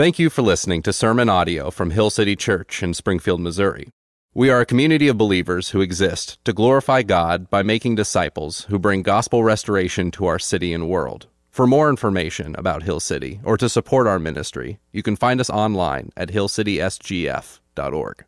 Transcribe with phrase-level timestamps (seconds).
[0.00, 3.90] Thank you for listening to sermon audio from Hill City Church in Springfield, Missouri.
[4.32, 8.78] We are a community of believers who exist to glorify God by making disciples who
[8.78, 11.26] bring gospel restoration to our city and world.
[11.50, 15.50] For more information about Hill City or to support our ministry, you can find us
[15.50, 18.24] online at hillcitysgf.org.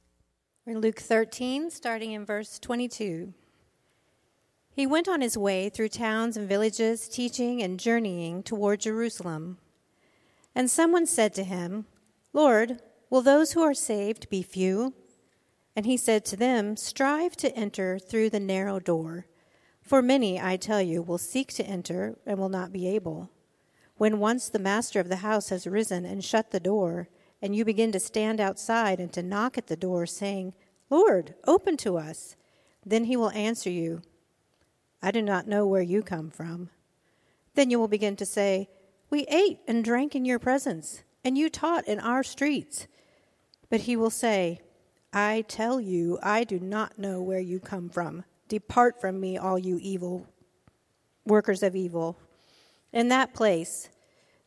[0.66, 3.32] We're in Luke 13, starting in verse 22.
[4.74, 9.56] He went on his way through towns and villages, teaching and journeying toward Jerusalem.
[10.54, 11.86] And someone said to him,
[12.32, 12.80] Lord,
[13.10, 14.94] will those who are saved be few?
[15.74, 19.26] And he said to them, Strive to enter through the narrow door.
[19.80, 23.30] For many, I tell you, will seek to enter and will not be able.
[23.96, 27.08] When once the master of the house has risen and shut the door,
[27.40, 30.54] and you begin to stand outside and to knock at the door, saying,
[30.90, 32.36] Lord, open to us,
[32.84, 34.02] then he will answer you,
[35.02, 36.70] I do not know where you come from.
[37.54, 38.68] Then you will begin to say,
[39.12, 42.88] we ate and drank in your presence, and you taught in our streets.
[43.68, 44.60] But he will say,
[45.12, 48.24] I tell you, I do not know where you come from.
[48.48, 50.26] Depart from me, all you evil
[51.26, 52.18] workers of evil.
[52.90, 53.90] In that place,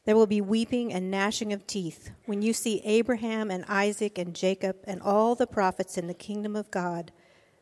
[0.03, 4.35] there will be weeping and gnashing of teeth when you see Abraham and Isaac and
[4.35, 7.11] Jacob and all the prophets in the kingdom of God,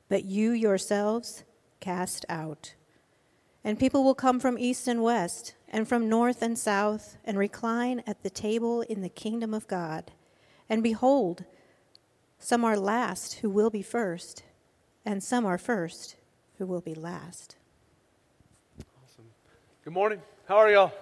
[0.07, 1.43] but you yourselves
[1.81, 2.75] cast out.
[3.61, 8.03] And people will come from east and west and from north and south, and recline
[8.05, 10.11] at the table in the kingdom of God.
[10.69, 11.45] And behold,
[12.37, 14.43] some are last who will be first,
[15.03, 16.15] and some are first
[16.59, 17.55] who will be last.
[19.03, 19.25] Awesome.
[19.83, 20.21] Good morning.
[20.47, 20.93] How are y'all?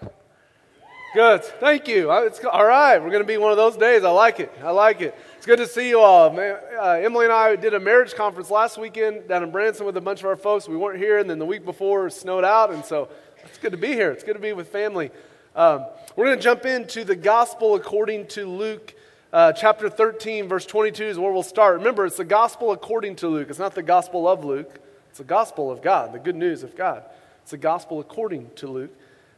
[1.13, 1.43] Good.
[1.43, 2.09] Thank you.
[2.09, 2.97] It's, all right.
[2.97, 4.05] We're going to be one of those days.
[4.05, 4.53] I like it.
[4.63, 5.13] I like it.
[5.35, 6.29] It's good to see you all.
[6.29, 10.01] Uh, Emily and I did a marriage conference last weekend down in Branson with a
[10.01, 10.69] bunch of our folks.
[10.69, 13.09] We weren't here, and then the week before it snowed out, and so
[13.45, 14.11] it's good to be here.
[14.11, 15.11] It's good to be with family.
[15.55, 18.93] Um, we're going to jump into the gospel according to Luke.
[19.33, 21.77] Uh, chapter 13, verse 22 is where we'll start.
[21.77, 23.49] Remember, it's the gospel according to Luke.
[23.49, 26.75] It's not the gospel of Luke, it's the gospel of God, the good news of
[26.75, 27.03] God.
[27.41, 28.91] It's the gospel according to Luke.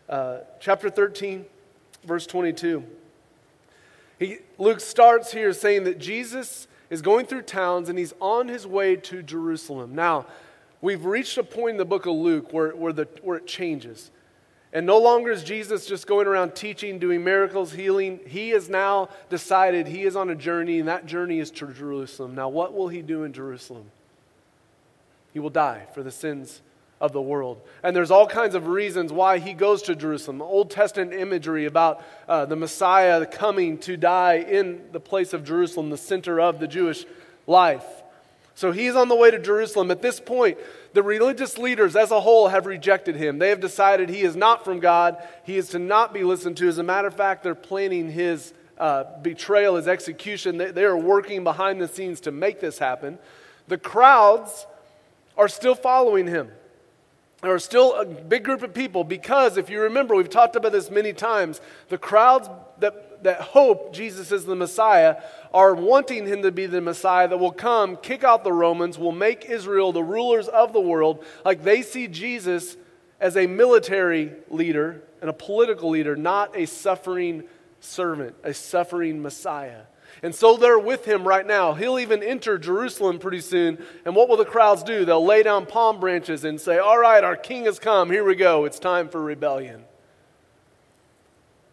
[0.09, 1.46] Uh, chapter 13,
[2.03, 2.84] verse 22.
[4.19, 8.68] He, Luke starts here saying that Jesus is going through towns and he's on his
[8.68, 9.96] way to Jerusalem.
[9.96, 10.25] Now,
[10.84, 14.12] we've reached a point in the book of Luke where, where, the, where it changes.
[14.74, 18.20] And no longer is Jesus just going around teaching, doing miracles, healing.
[18.28, 22.36] He has now decided he is on a journey, and that journey is to Jerusalem.
[22.36, 23.86] Now, what will he do in Jerusalem?
[25.32, 26.62] He will die for the sins
[27.00, 27.62] of the world.
[27.82, 30.42] And there's all kinds of reasons why he goes to Jerusalem.
[30.42, 35.92] Old Testament imagery about uh, the Messiah coming to die in the place of Jerusalem,
[35.92, 37.06] the center of the Jewish
[37.48, 38.03] life.
[38.56, 39.90] So he's on the way to Jerusalem.
[39.90, 40.58] At this point,
[40.94, 43.40] the religious leaders as a whole have rejected him.
[43.40, 45.18] They have decided he is not from God.
[45.44, 46.68] He is to not be listened to.
[46.68, 50.58] As a matter of fact, they're planning his uh, betrayal, his execution.
[50.58, 53.18] They, they are working behind the scenes to make this happen.
[53.68, 54.68] The crowds
[55.36, 56.52] are still following him
[57.44, 60.72] there are still a big group of people because if you remember, we've talked about
[60.72, 61.59] this many times,
[61.90, 62.50] the crowds
[62.80, 65.22] that, that hope Jesus is the Messiah
[65.54, 69.12] are wanting him to be the Messiah that will come, kick out the Romans, will
[69.12, 71.24] make Israel the rulers of the world.
[71.46, 72.78] Like they see Jesus
[73.20, 77.44] as a military leader and a political leader, not a suffering
[77.80, 79.84] servant, a suffering Messiah.
[80.22, 81.74] And so they're with him right now.
[81.74, 83.84] He'll even enter Jerusalem pretty soon.
[84.06, 85.06] And what will the crowds do?
[85.06, 88.10] They'll lay down palm branches and say, All right, our king has come.
[88.12, 88.66] Here we go.
[88.66, 89.84] It's time for rebellion.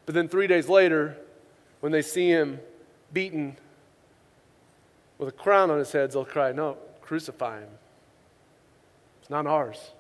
[0.07, 1.17] But then three days later,
[1.81, 2.61] when they see him
[3.13, 3.57] beaten
[5.19, 7.69] with a crown on his head, they'll cry, No, crucify him.
[9.21, 9.91] It's not ours.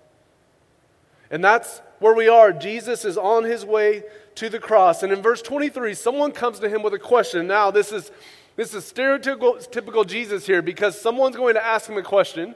[1.30, 2.52] And that's where we are.
[2.52, 4.02] Jesus is on his way
[4.36, 5.02] to the cross.
[5.02, 7.46] And in verse 23, someone comes to him with a question.
[7.46, 8.10] Now, this is
[8.56, 12.54] this is stereotypical Jesus here because someone's going to ask him a question,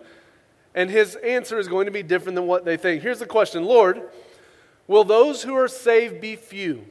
[0.74, 3.02] and his answer is going to be different than what they think.
[3.02, 4.02] Here's the question Lord,
[4.86, 6.84] will those who are saved be few?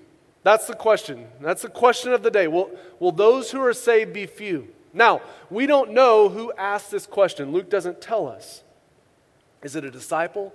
[0.43, 1.27] That's the question.
[1.41, 2.47] That's the question of the day.
[2.47, 4.67] Will, will those who are saved be few?
[4.93, 7.51] Now, we don't know who asked this question.
[7.51, 8.63] Luke doesn't tell us.
[9.63, 10.53] Is it a disciple?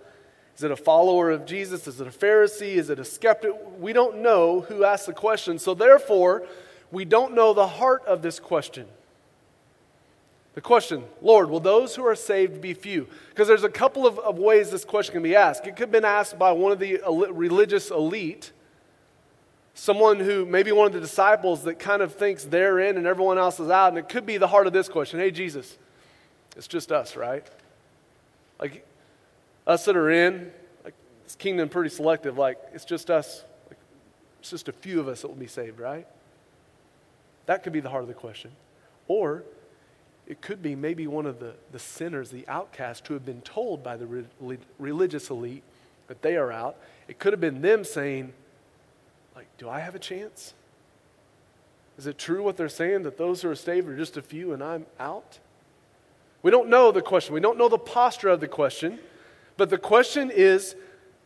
[0.57, 1.87] Is it a follower of Jesus?
[1.87, 2.75] Is it a Pharisee?
[2.75, 3.53] Is it a skeptic?
[3.79, 5.59] We don't know who asked the question.
[5.59, 6.45] So, therefore,
[6.91, 8.87] we don't know the heart of this question.
[10.55, 13.07] The question, Lord, will those who are saved be few?
[13.31, 15.65] Because there's a couple of, of, ways this question can be asked.
[15.65, 17.01] It could have been asked by one of the
[17.31, 18.51] religious elite,
[19.79, 23.39] someone who, maybe one of the disciples that kind of thinks they're in and everyone
[23.39, 23.89] else is out.
[23.89, 25.79] And it could be the heart of this question Hey, Jesus,
[26.57, 27.47] it's just us, right?
[28.59, 28.85] Like,
[29.67, 30.51] us that are in,
[30.85, 30.95] like,
[31.25, 32.37] this kingdom pretty selective.
[32.37, 33.45] Like, it's just us.
[33.69, 33.79] Like,
[34.41, 36.07] it's just a few of us that will be saved, right?
[37.47, 38.51] That could be the heart of the question.
[39.07, 39.45] Or
[40.27, 43.85] it could be maybe one of the, the sinners, the outcasts, who have been told
[43.85, 45.63] by the re- religious elite
[46.09, 46.77] that they are out.
[47.07, 48.33] It could have been them saying,
[49.39, 50.53] like, do I have a chance?
[51.97, 54.53] Is it true what they're saying that those who are saved are just a few
[54.53, 55.39] and I'm out?
[56.43, 57.35] We don't know the question.
[57.35, 58.99] We don't know the posture of the question.
[59.57, 60.75] But the question is,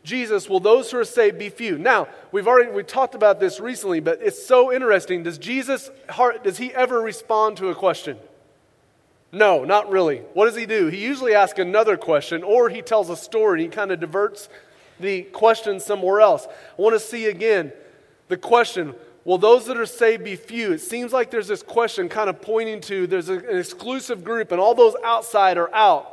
[0.04, 1.78] Jesus, will those who are saved be few?
[1.78, 5.22] Now, we've already we talked about this recently, but it's so interesting.
[5.22, 8.18] Does Jesus heart does he ever respond to a question?
[9.32, 10.18] No, not really.
[10.34, 10.88] What does he do?
[10.88, 13.62] He usually asks another question or he tells a story.
[13.62, 14.50] He kind of diverts
[15.00, 16.46] the question somewhere else.
[16.46, 17.72] I want to see again
[18.32, 18.94] the question
[19.24, 20.72] Will those that are saved be few?
[20.72, 24.60] It seems like there's this question kind of pointing to there's an exclusive group and
[24.60, 26.08] all those outside are out.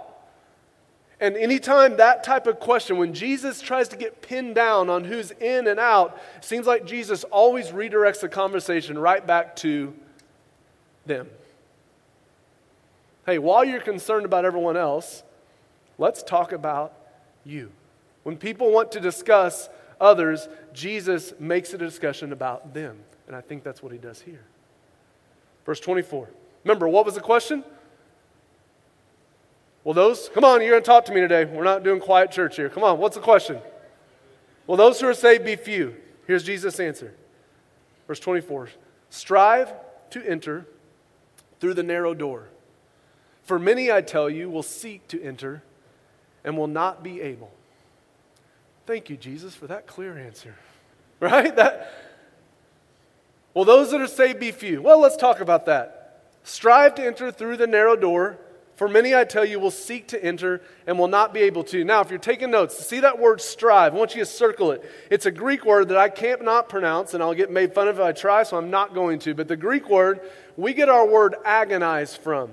[1.20, 5.32] And anytime that type of question, when Jesus tries to get pinned down on who's
[5.32, 9.94] in and out, it seems like Jesus always redirects the conversation right back to
[11.08, 11.28] them.
[13.26, 15.24] Hey, while you're concerned about everyone else,
[15.98, 16.94] let's talk about
[17.44, 17.72] you.
[18.24, 19.68] When people want to discuss
[20.00, 23.00] others, Jesus makes it a discussion about them.
[23.28, 24.44] And I think that's what he does here.
[25.66, 26.30] Verse 24.
[26.64, 27.64] Remember, what was the question?
[29.84, 31.46] Well, those, come on, you're going to talk to me today.
[31.46, 32.70] We're not doing quiet church here.
[32.70, 33.60] Come on, what's the question?
[34.68, 35.96] Well, those who are saved be few.
[36.28, 37.14] Here's Jesus' answer.
[38.08, 38.70] Verse 24
[39.10, 39.74] Strive
[40.12, 40.66] to enter
[41.60, 42.50] through the narrow door.
[43.44, 45.64] For many, I tell you, will seek to enter
[46.44, 47.52] and will not be able.
[48.90, 50.56] Thank you, Jesus, for that clear answer.
[51.22, 51.54] Right?
[51.54, 51.94] That,
[53.54, 54.82] well, those that are saved be few.
[54.82, 56.24] Well, let's talk about that.
[56.44, 58.40] Strive to enter through the narrow door.
[58.78, 61.84] For many, I tell you, will seek to enter and will not be able to.
[61.84, 63.94] Now, if you're taking notes, see that word strive.
[63.94, 64.90] I want you to circle it.
[65.12, 68.00] It's a Greek word that I can't not pronounce, and I'll get made fun of
[68.00, 69.34] if I try, so I'm not going to.
[69.36, 70.22] But the Greek word,
[70.56, 72.52] we get our word agonize from.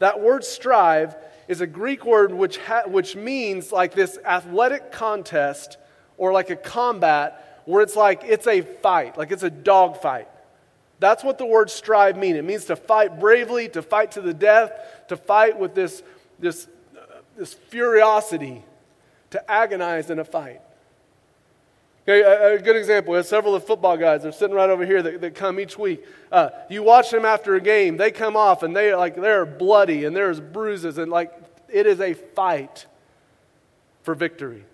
[0.00, 1.16] That word strive
[1.48, 5.76] is a Greek word which, ha- which means like this athletic contest
[6.16, 10.28] or like a combat where it's like it's a fight, like it's a dog fight.
[10.98, 12.36] That's what the word strive means.
[12.36, 14.72] It means to fight bravely, to fight to the death,
[15.08, 16.02] to fight with this,
[16.38, 18.64] this, uh, this furiosity,
[19.30, 20.60] to agonize in a fight.
[22.04, 24.24] Okay, a, a, good example is several of the football guys.
[24.24, 26.04] They're sitting right over here that, that come each week.
[26.32, 27.96] Uh, you watch them after a game.
[27.96, 31.32] They come off and they like they're bloody and there's bruises and like
[31.68, 32.86] it is a fight
[34.02, 34.64] for victory.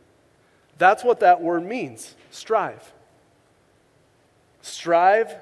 [0.79, 2.15] That's what that word means.
[2.31, 2.93] Strive.
[4.63, 5.37] Strive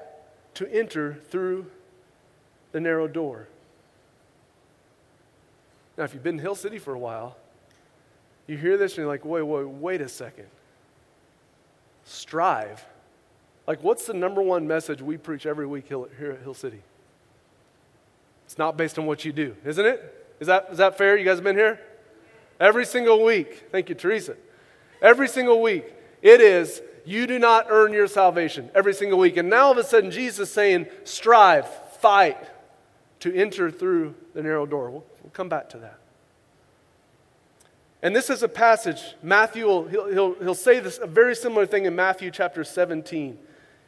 [0.55, 1.67] to enter through
[2.73, 3.47] the narrow door.
[5.97, 7.37] Now, if you've been in Hill City for a while,
[8.45, 10.47] you hear this and you're like, wait, wait, wait a second.
[12.07, 12.85] Strive.
[13.67, 16.81] Like, what's the number one message we preach every week here at Hill City?
[18.45, 20.35] It's not based on what you do, isn't it?
[20.39, 21.17] Is that, is that fair?
[21.17, 21.81] You guys have been here?
[22.61, 23.65] Every single week.
[23.73, 24.37] Thank you, Teresa.
[25.01, 25.93] Every single week.
[26.21, 29.35] It is you do not earn your salvation every single week.
[29.35, 31.67] And now all of a sudden, Jesus is saying, strive,
[31.99, 32.37] fight
[33.19, 34.91] to enter through the narrow door.
[34.91, 35.99] We'll, we'll come back to that.
[38.01, 41.65] And this is a passage, Matthew will he'll, he'll, he'll say this, a very similar
[41.65, 43.37] thing in Matthew chapter 17.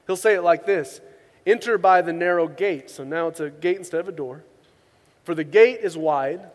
[0.08, 1.02] He'll say it like this
[1.46, 2.90] Enter by the narrow gate.
[2.90, 4.44] So now it's a gate instead of a door.
[5.24, 6.50] For the gate is wide,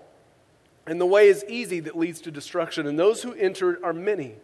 [0.86, 4.34] and the way is easy that leads to destruction, and those who enter are many.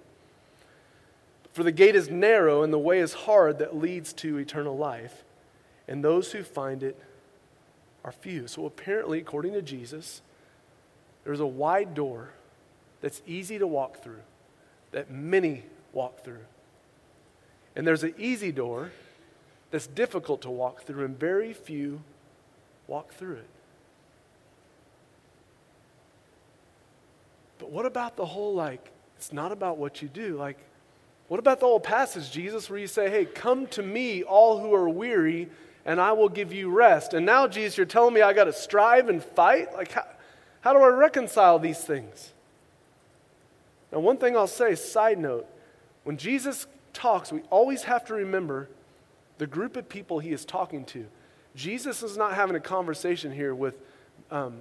[1.53, 5.25] For the gate is narrow and the way is hard that leads to eternal life,
[5.89, 6.97] and those who find it
[8.05, 8.47] are few.
[8.47, 10.23] So apparently, according to Jesus,
[11.25, 12.31] there's a wide door
[13.01, 14.21] that's easy to walk through,
[14.93, 16.45] that many walk through.
[17.77, 18.91] And there's an easy door
[19.71, 22.03] that's difficult to walk through, and very few
[22.87, 23.49] walk through it.
[27.59, 30.37] But what about the whole like, it's not about what you do?
[30.37, 30.57] Like,
[31.29, 34.75] what about the old passage, Jesus, where you say, hey, come to me, all who
[34.75, 35.49] are weary,
[35.85, 37.15] and I will give you rest?
[37.15, 39.73] And now, Jesus, you're telling me I got to strive and fight?
[39.73, 40.05] Like, how,
[40.63, 42.33] how do I reconcile these things?
[43.93, 45.47] Now, one thing I'll say, side note,
[46.05, 48.69] when Jesus talks, we always have to remember
[49.39, 51.07] the group of people he is talking to.
[51.55, 53.75] Jesus is not having a conversation here with
[54.31, 54.61] um,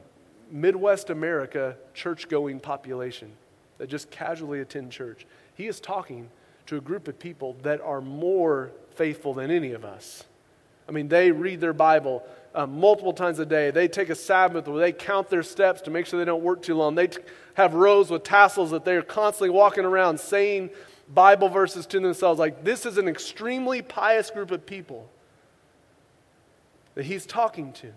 [0.52, 3.32] Midwest America church going population
[3.78, 5.26] that just casually attend church.
[5.56, 6.30] He is talking
[6.68, 10.24] to a group of people that are more faithful than any of us.
[10.88, 12.24] I mean, they read their Bible
[12.56, 13.72] uh, multiple times a day.
[13.72, 16.62] They take a Sabbath where they count their steps to make sure they don't work
[16.62, 16.96] too long.
[16.96, 17.22] They t-
[17.56, 20.72] have rows with tassels that they're constantly walking around saying
[21.08, 22.39] Bible verses to themselves.
[22.39, 25.10] Like, this is an extremely pious group of people.
[26.96, 27.94] that he's talking to.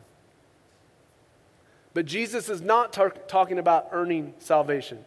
[1.95, 5.05] But Jesus is not tar- talking about earning salvation.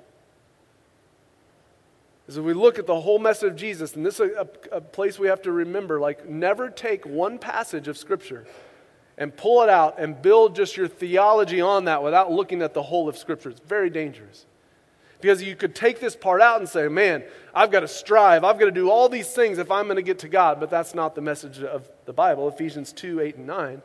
[2.28, 5.20] As we look at the whole message of Jesus, and this is a, a, place
[5.20, 8.48] we have to remember like, never take one passage of Scripture
[9.18, 12.84] and pull it out and build just your theology on that without looking at the
[12.84, 13.50] whole of Scripture.
[13.50, 14.46] It's very dangerous.
[15.22, 18.44] Because you could take this part out and say, man, I've got to strive.
[18.44, 20.60] I've got to do all these things if I'm going to get to God.
[20.60, 22.48] But that's not the message of the Bible.
[22.48, 23.82] Ephesians 2 8 and 9.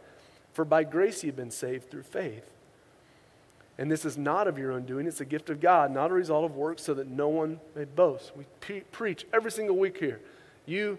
[0.53, 2.45] For by grace you've been saved through faith.
[3.79, 6.15] And this is not of your own doing, it's a gift of God, not a
[6.15, 8.33] result of works, so that no one may boast.
[8.37, 10.21] We pre- preach every single week here.
[10.67, 10.99] You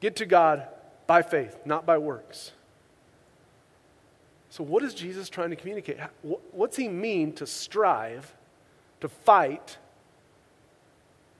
[0.00, 0.66] get to God
[1.06, 2.52] by faith, not by works.
[4.54, 5.96] So, what is Jesus trying to communicate?
[6.52, 8.32] What's he mean to strive,
[9.00, 9.78] to fight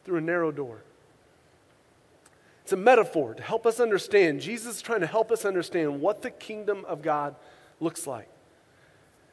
[0.05, 0.83] through a narrow door?
[2.65, 4.41] It's a metaphor to help us understand.
[4.41, 7.37] Jesus is trying to help us understand what the kingdom of God
[7.79, 8.29] looks like.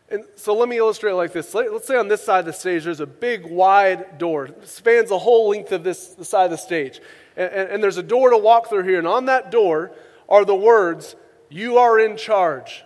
[0.09, 1.51] And so let me illustrate like this.
[1.51, 4.45] Let's say on this side of the stage, there's a big, wide door.
[4.45, 7.01] It spans the whole length of this the side of the stage.
[7.35, 9.00] And, and, and there's a door to walk through here.
[9.00, 9.91] And on that door
[10.29, 11.15] are the words,
[11.50, 12.83] You are in charge.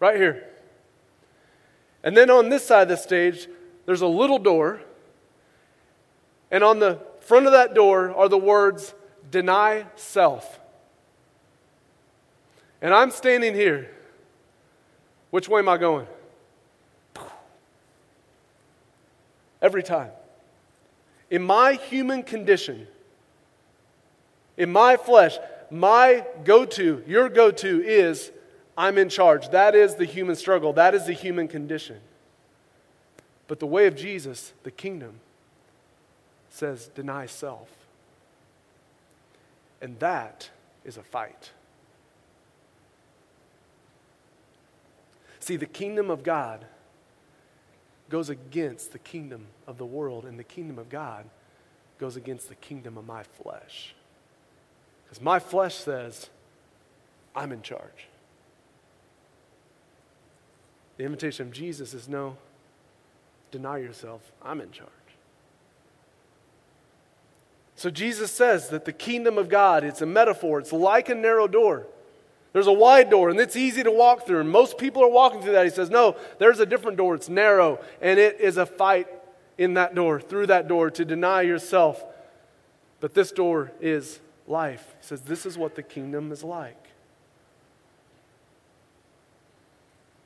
[0.00, 0.46] Right here.
[2.02, 3.46] And then on this side of the stage,
[3.86, 4.80] there's a little door.
[6.50, 8.94] And on the front of that door are the words,
[9.30, 10.58] Deny self.
[12.82, 13.90] And I'm standing here.
[15.30, 16.06] Which way am I going?
[19.62, 20.10] Every time.
[21.28, 22.88] In my human condition,
[24.56, 25.38] in my flesh,
[25.70, 28.32] my go to, your go to is
[28.80, 29.50] I'm in charge.
[29.50, 31.98] That is the human struggle, that is the human condition.
[33.46, 35.20] But the way of Jesus, the kingdom,
[36.48, 37.68] says deny self.
[39.82, 40.48] And that
[40.82, 41.50] is a fight.
[45.40, 46.64] See, the kingdom of God
[48.08, 51.26] goes against the kingdom of the world, and the kingdom of God
[51.98, 53.94] goes against the kingdom of my flesh.
[55.04, 56.30] Because my flesh says,
[57.36, 58.09] I'm in charge.
[61.00, 62.36] The invitation of Jesus is no,
[63.50, 64.90] deny yourself, I'm in charge.
[67.74, 71.48] So Jesus says that the kingdom of God, it's a metaphor, it's like a narrow
[71.48, 71.86] door.
[72.52, 74.40] There's a wide door and it's easy to walk through.
[74.40, 75.64] And most people are walking through that.
[75.64, 77.14] He says, No, there's a different door.
[77.14, 79.08] It's narrow and it is a fight
[79.56, 82.04] in that door, through that door, to deny yourself.
[83.00, 84.84] But this door is life.
[85.00, 86.89] He says, This is what the kingdom is like.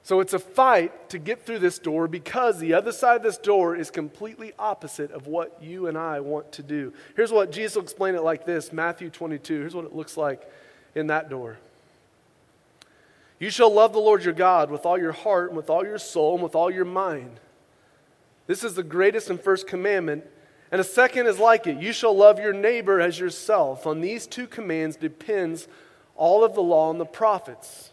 [0.04, 3.38] So it's a fight to get through this door because the other side of this
[3.38, 6.92] door is completely opposite of what you and I want to do.
[7.16, 9.60] Here's what Jesus will explain it like this Matthew 22.
[9.60, 10.42] Here's what it looks like
[10.94, 11.56] in that door.
[13.38, 15.98] You shall love the Lord your God with all your heart and with all your
[15.98, 17.40] soul and with all your mind.
[18.46, 20.24] This is the greatest and first commandment.
[20.70, 21.80] And a second is like it.
[21.80, 23.86] You shall love your neighbor as yourself.
[23.86, 25.66] On these two commands depends
[26.14, 27.90] all of the law and the prophets.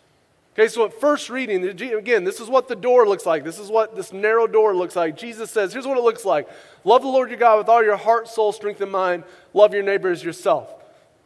[0.62, 3.44] Okay, so at first reading, again, this is what the door looks like.
[3.44, 5.18] This is what this narrow door looks like.
[5.18, 6.48] Jesus says, here's what it looks like
[6.84, 9.24] Love the Lord your God with all your heart, soul, strength, and mind.
[9.56, 10.72] Love your neighbor as yourself.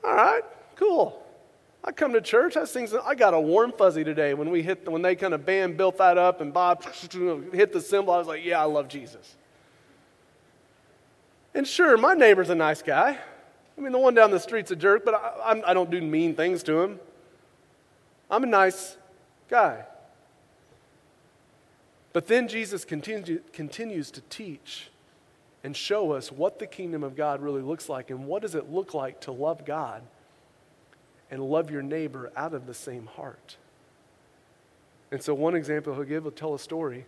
[0.06, 0.44] All right,
[0.78, 1.22] cool.
[1.84, 2.56] I come to church.
[2.56, 2.94] I things.
[2.94, 5.98] I got a warm fuzzy today when we hit when they kind of band built
[5.98, 6.86] that up and Bob
[7.54, 8.14] hit the cymbal.
[8.14, 9.36] I was like, yeah, I love Jesus.
[11.54, 13.18] And sure, my neighbor's a nice guy.
[13.78, 16.36] I mean, the one down the street's a jerk, but I, I don't do mean
[16.36, 17.02] things to him.
[18.32, 18.96] I'm a nice
[19.50, 19.86] guy.
[22.14, 24.90] But then Jesus continue, continues to teach
[25.66, 28.72] and show us what the kingdom of God really looks like and what does it
[28.72, 30.02] look like to love God
[31.30, 33.58] and love your neighbor out of the same heart.
[35.12, 37.06] And so one example he'll give will tell a story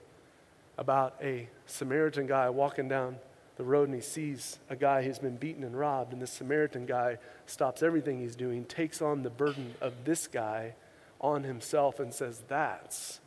[0.77, 3.17] about a Samaritan guy walking down
[3.57, 6.85] the road and he sees a guy who's been beaten and robbed and the Samaritan
[6.85, 10.73] guy stops everything he's doing, takes on the burden of this guy
[11.19, 13.19] on himself and says, That's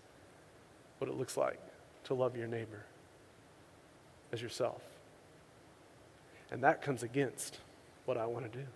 [0.98, 1.60] what it looks like
[2.04, 2.84] to love your neighbor
[4.32, 4.82] as yourself.
[6.50, 7.58] And that comes against
[8.04, 8.66] what I want to do.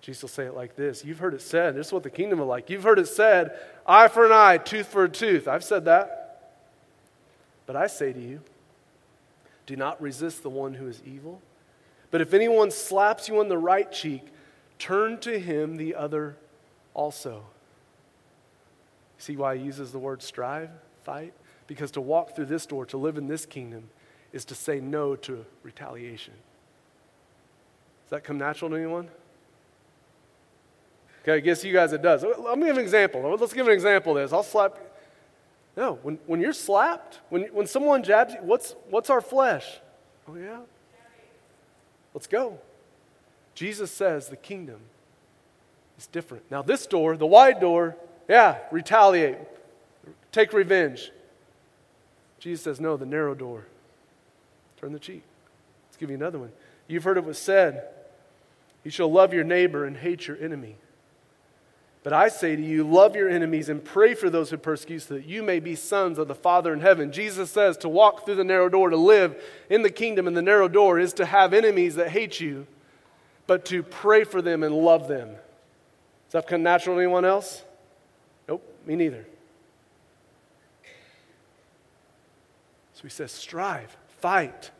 [0.00, 2.40] Jesus will say it like this You've heard it said, this is what the kingdom
[2.40, 2.70] is like.
[2.70, 5.46] You've heard it said, eye for an eye, tooth for a tooth.
[5.46, 6.52] I've said that.
[7.66, 8.40] But I say to you,
[9.66, 11.40] do not resist the one who is evil.
[12.10, 14.26] But if anyone slaps you on the right cheek,
[14.78, 16.36] turn to him the other
[16.94, 17.44] also.
[19.20, 20.70] See why he uses the word strive,
[21.04, 21.34] fight?
[21.66, 23.90] Because to walk through this door, to live in this kingdom,
[24.32, 26.32] is to say no to retaliation.
[28.04, 29.08] Does that come natural to anyone?
[31.22, 32.24] Okay, I guess you guys it does.
[32.24, 33.36] Let me give an example.
[33.38, 34.32] Let's give an example of this.
[34.32, 34.78] I'll slap.
[35.76, 39.80] No, when, when you're slapped, when, when someone jabs you, what's, what's our flesh?
[40.26, 40.60] Oh, yeah?
[42.14, 42.58] Let's go.
[43.54, 44.80] Jesus says the kingdom
[45.98, 46.50] is different.
[46.50, 47.96] Now, this door, the wide door,
[48.30, 49.38] yeah, retaliate,
[50.30, 51.10] take revenge.
[52.38, 53.66] Jesus says, no, the narrow door,
[54.80, 55.24] turn the cheek.
[55.88, 56.52] Let's give you another one.
[56.86, 57.88] You've heard it was said,
[58.84, 60.76] you shall love your neighbor and hate your enemy.
[62.04, 65.00] But I say to you, love your enemies and pray for those who persecute you,
[65.00, 67.10] so that you may be sons of the Father in heaven.
[67.10, 70.40] Jesus says to walk through the narrow door, to live in the kingdom in the
[70.40, 72.68] narrow door, is to have enemies that hate you,
[73.48, 75.30] but to pray for them and love them.
[75.30, 77.64] Does that come natural to anyone else?
[78.86, 79.26] Me neither.
[82.94, 84.70] So he says, strive, fight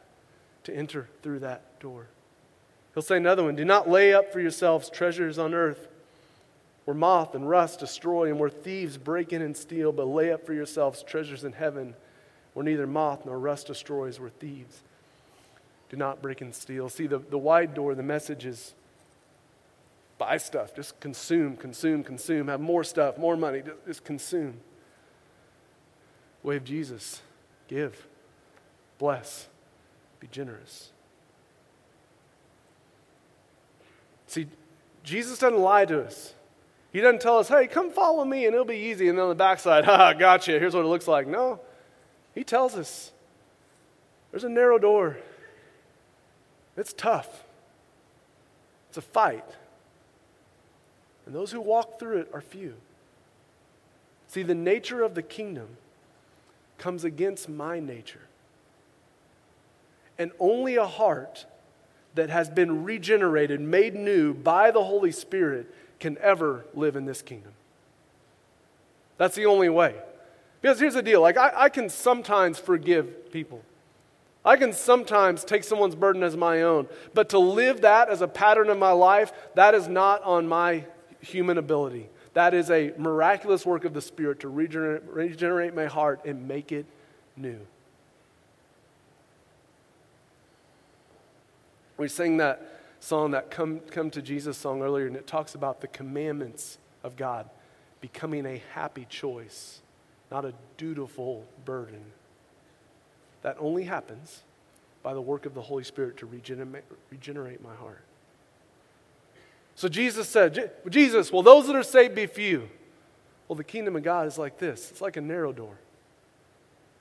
[0.65, 2.09] to enter through that door.
[2.95, 5.89] He'll say another one do not lay up for yourselves treasures on earth
[6.85, 10.45] where moth and rust destroy and where thieves break in and steal, but lay up
[10.45, 11.95] for yourselves treasures in heaven
[12.53, 14.83] where neither moth nor rust destroys, where thieves
[15.89, 16.89] do not break and steal.
[16.89, 18.75] See, the, the wide door, the message is
[20.21, 24.61] buy stuff, just consume, consume, consume, have more stuff, more money, just, just consume.
[26.43, 27.23] Way of Jesus
[27.69, 28.07] give,
[28.99, 29.49] bless,
[30.21, 30.91] be generous.
[34.27, 34.47] See,
[35.03, 36.35] Jesus doesn't lie to us.
[36.93, 39.09] He doesn't tell us, hey, come follow me and it'll be easy.
[39.09, 41.27] And then on the backside, ha, gotcha, here's what it looks like.
[41.27, 41.61] No.
[42.35, 43.11] He tells us
[44.31, 45.17] there's a narrow door.
[46.77, 47.43] It's tough,
[48.91, 49.47] it's a fight.
[51.31, 52.75] And those who walk through it are few.
[54.27, 55.69] See, the nature of the kingdom
[56.77, 58.27] comes against my nature.
[60.19, 61.47] And only a heart
[62.17, 67.23] that has been regenerated, made new by the Holy Spirit, can ever live in this
[67.23, 67.53] kingdom.
[69.17, 69.95] That's the only way.
[70.61, 73.63] Because here's the deal like, I, I can sometimes forgive people.
[74.45, 78.27] I can sometimes take someone's burden as my own, but to live that as a
[78.27, 80.87] pattern of my life, that is not on my
[81.21, 82.09] human ability.
[82.35, 86.73] That is a miraculous work of the Spirit to regenerate, regenerate my heart and make
[86.73, 86.87] it
[87.37, 87.59] new.
[91.97, 95.81] We sing that song, that Come, Come to Jesus song earlier, and it talks about
[95.81, 97.49] the commandments of God
[98.01, 99.81] becoming a happy choice,
[100.31, 102.03] not a dutiful burden.
[103.43, 104.43] That only happens
[105.03, 108.03] by the work of the Holy Spirit to regenerate, regenerate my heart.
[109.81, 112.69] So Jesus said, Jesus, will those that are saved be few?
[113.49, 115.79] Well, the kingdom of God is like this it's like a narrow door.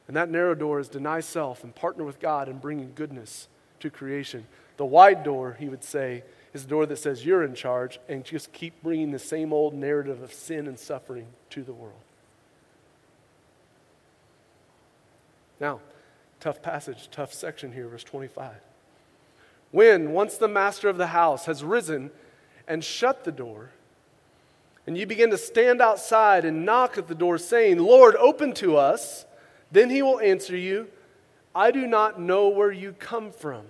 [0.08, 3.50] And that narrow door is deny self and partner with God in bringing goodness
[3.82, 4.48] to creation.
[4.78, 8.24] The wide door, he would say, is the door that says you're in charge and
[8.24, 12.00] just keep bringing the same old narrative of sin and suffering to the world.
[15.60, 15.82] Now,
[16.40, 18.56] tough passage, tough section here, verse 25.
[19.72, 22.12] When, once the master of the house has risen
[22.70, 23.72] and shut the door,
[24.88, 28.78] and you begin to stand outside and knock at the door, saying, Lord, open to
[28.78, 29.26] us,
[29.72, 30.88] then he will answer you,
[31.54, 33.66] I do not know where you come from.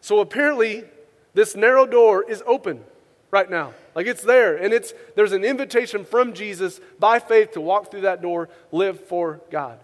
[0.00, 0.84] So apparently,
[1.34, 2.82] this narrow door is open
[3.30, 3.74] right now.
[3.94, 4.56] Like it's there.
[4.56, 9.00] And it's there's an invitation from Jesus by faith to walk through that door, live
[9.00, 9.78] for God.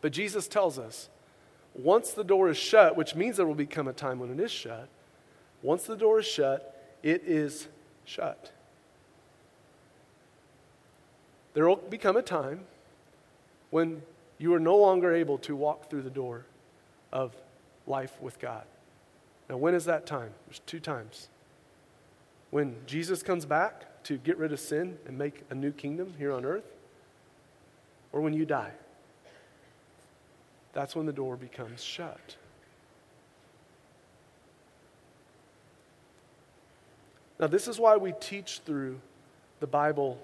[0.00, 1.08] But Jesus tells us
[1.74, 4.50] once the door is shut, which means there will become a time when it is
[4.50, 4.88] shut,
[5.62, 7.68] once the door is shut, it is
[8.04, 8.52] shut.
[11.54, 12.64] There will become a time
[13.70, 14.02] when
[14.38, 16.46] you are no longer able to walk through the door
[17.12, 17.34] of
[17.86, 18.64] life with God.
[19.48, 20.30] Now, when is that time?
[20.46, 21.28] There's two times.
[22.50, 26.32] When Jesus comes back to get rid of sin and make a new kingdom here
[26.32, 26.64] on earth,
[28.12, 28.72] or when you die.
[30.72, 32.36] That's when the door becomes shut.
[37.40, 39.00] Now, this is why we teach through
[39.60, 40.18] the Bible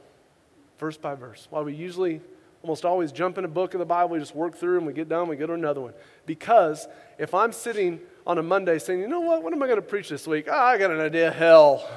[0.79, 1.47] verse by verse.
[1.49, 2.21] Why we usually
[2.63, 4.93] almost always jump in a book of the Bible, we just work through and we
[4.93, 5.95] get done, we go to another one.
[6.27, 6.87] Because
[7.19, 9.83] if I'm sitting on a Monday saying, you know what, what am I going to
[9.83, 10.47] preach this week?
[10.51, 11.89] Oh, I got an idea, hell.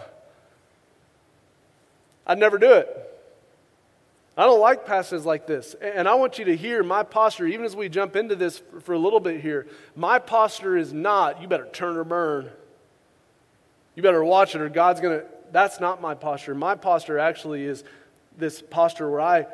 [2.25, 2.87] I'd never do it.
[4.37, 5.73] I don't like passages like this.
[5.81, 8.93] And I want you to hear my posture, even as we jump into this for
[8.93, 9.67] a little bit here.
[9.97, 12.51] My posture is not, you better turn or burn.
[13.99, 15.25] You better watch it or God's going to.
[15.51, 16.55] That's not my posture.
[16.55, 17.83] My posture actually is
[18.37, 19.45] this posture where I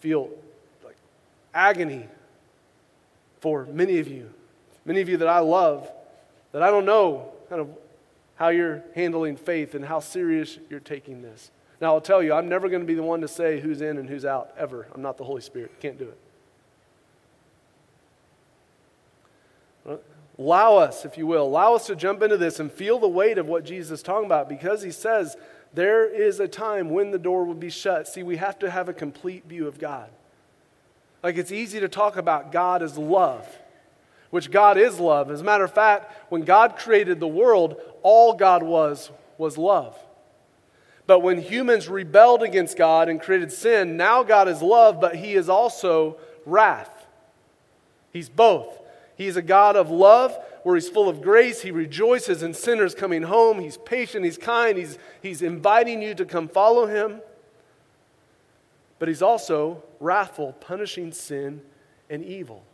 [0.00, 0.30] feel
[0.82, 0.96] like
[1.52, 2.08] agony
[3.40, 4.32] for many of you,
[4.86, 5.92] many of you that I love,
[6.52, 7.68] that I don't know kind of
[8.36, 11.50] how you're handling faith and how serious you're taking this.
[11.78, 13.98] Now, I'll tell you, I'm never going to be the one to say who's in
[13.98, 14.86] and who's out, ever.
[14.94, 15.78] I'm not the Holy Spirit.
[15.80, 16.10] Can't do
[19.86, 20.02] it.
[20.42, 23.38] Allow us, if you will, allow us to jump into this and feel the weight
[23.38, 25.36] of what Jesus is talking about because he says
[25.72, 28.08] there is a time when the door will be shut.
[28.08, 30.10] See, we have to have a complete view of God.
[31.22, 33.46] Like it's easy to talk about God as love,
[34.30, 35.30] which God is love.
[35.30, 39.96] As a matter of fact, when God created the world, all God was was love.
[41.06, 45.34] But when humans rebelled against God and created sin, now God is love, but he
[45.34, 47.06] is also wrath.
[48.12, 48.81] He's both.
[49.24, 51.62] He's a God of love where he's full of grace.
[51.62, 53.60] He rejoices in sinners coming home.
[53.60, 54.24] He's patient.
[54.24, 54.76] He's kind.
[54.78, 57.20] He's, he's inviting you to come follow him.
[58.98, 61.62] But he's also wrathful, punishing sin
[62.08, 62.64] and evil.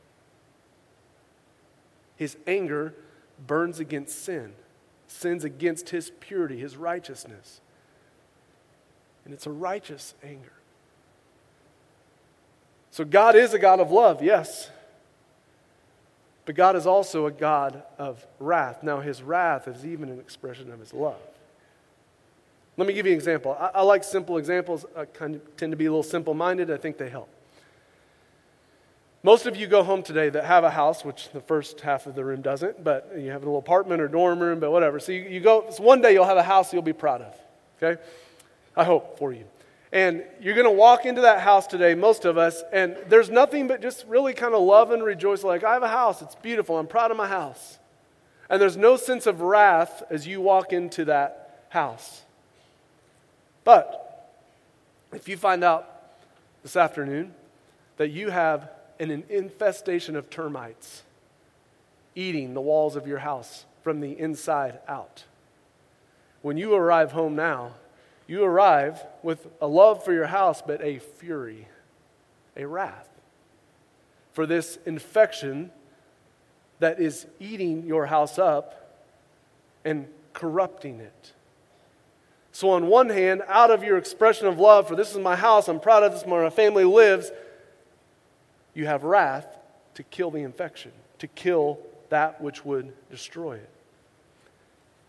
[2.16, 2.94] His anger
[3.46, 4.52] burns against sin,
[5.06, 7.60] sins against his purity, his righteousness.
[9.24, 10.52] And it's a righteous anger.
[12.90, 14.70] So God is a God of love, yes.
[16.48, 18.82] But God is also a God of wrath.
[18.82, 21.20] Now, his wrath is even an expression of his love.
[22.78, 23.54] Let me give you an example.
[23.60, 24.86] I, I like simple examples.
[24.96, 26.70] I kind of tend to be a little simple minded.
[26.70, 27.28] I think they help.
[29.22, 32.14] Most of you go home today that have a house, which the first half of
[32.14, 34.98] the room doesn't, but you have a little apartment or dorm room, but whatever.
[35.00, 37.36] So you, you go, so one day you'll have a house you'll be proud of,
[37.76, 38.00] okay?
[38.74, 39.44] I hope for you.
[39.92, 43.68] And you're going to walk into that house today, most of us, and there's nothing
[43.68, 45.42] but just really kind of love and rejoice.
[45.42, 46.20] Like, I have a house.
[46.20, 46.78] It's beautiful.
[46.78, 47.78] I'm proud of my house.
[48.50, 52.22] And there's no sense of wrath as you walk into that house.
[53.64, 54.30] But
[55.12, 55.88] if you find out
[56.62, 57.34] this afternoon
[57.96, 58.70] that you have
[59.00, 61.02] an infestation of termites
[62.14, 65.24] eating the walls of your house from the inside out,
[66.42, 67.72] when you arrive home now,
[68.28, 71.66] you arrive with a love for your house, but a fury,
[72.56, 73.08] a wrath
[74.32, 75.72] for this infection
[76.78, 79.02] that is eating your house up
[79.84, 81.32] and corrupting it.
[82.52, 85.66] So, on one hand, out of your expression of love for this is my house,
[85.66, 87.32] I'm proud of this, where my family lives,
[88.74, 89.46] you have wrath
[89.94, 91.78] to kill the infection, to kill
[92.10, 93.70] that which would destroy it.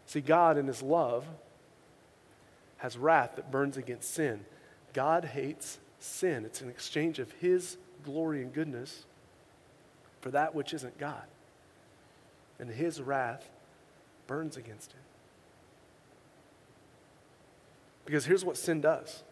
[0.06, 1.26] See, God in His love
[2.80, 4.46] has wrath that burns against sin.
[4.94, 6.46] God hates sin.
[6.46, 9.06] It's an exchange of His glory and goodness
[10.22, 11.24] for that which isn't God.
[12.58, 13.50] And His wrath
[14.28, 15.00] burns against it.
[18.06, 19.24] Because here's what sin does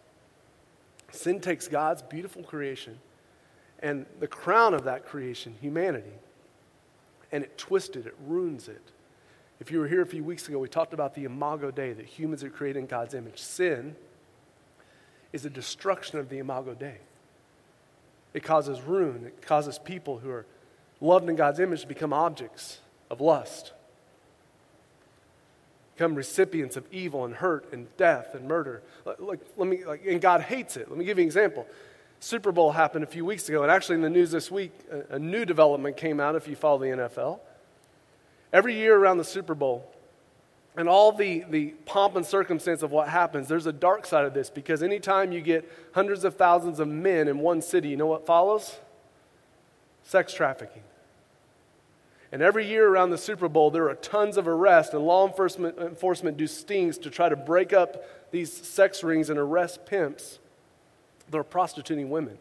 [1.11, 2.99] sin takes God's beautiful creation
[3.79, 6.13] and the crown of that creation, humanity,
[7.31, 8.91] and it twists it, it ruins it.
[9.59, 12.05] If you were here a few weeks ago, we talked about the imago Dei, that
[12.05, 13.39] humans are created in God's image.
[13.39, 13.95] Sin
[15.33, 16.97] is a destruction of the imago Dei.
[18.33, 20.45] It causes ruin, it causes people who are
[21.01, 23.73] loved in God's image to become objects of lust,
[25.95, 28.83] become recipients of evil and hurt and death and murder.
[29.05, 30.87] Like, let me, like, and God hates it.
[30.89, 31.65] Let me give you an example.
[32.19, 35.15] Super Bowl happened a few weeks ago, and actually in the news this week, a,
[35.15, 37.39] a new development came out if you follow the NFL.
[38.53, 39.91] Every year around the Super Bowl,
[40.77, 44.35] and all the, the pomp and circumstance of what happens, there's a dark side of
[44.35, 48.05] this because anytime you get hundreds of thousands of men in one city, you know
[48.05, 48.77] what follows?
[50.03, 50.83] Sex trafficking.
[52.31, 55.79] And every year around the Super Bowl, there are tons of arrests, and law enforcement,
[55.79, 60.39] enforcement do stings to try to break up these sex rings and arrest pimps
[61.31, 62.37] that are prostituting women.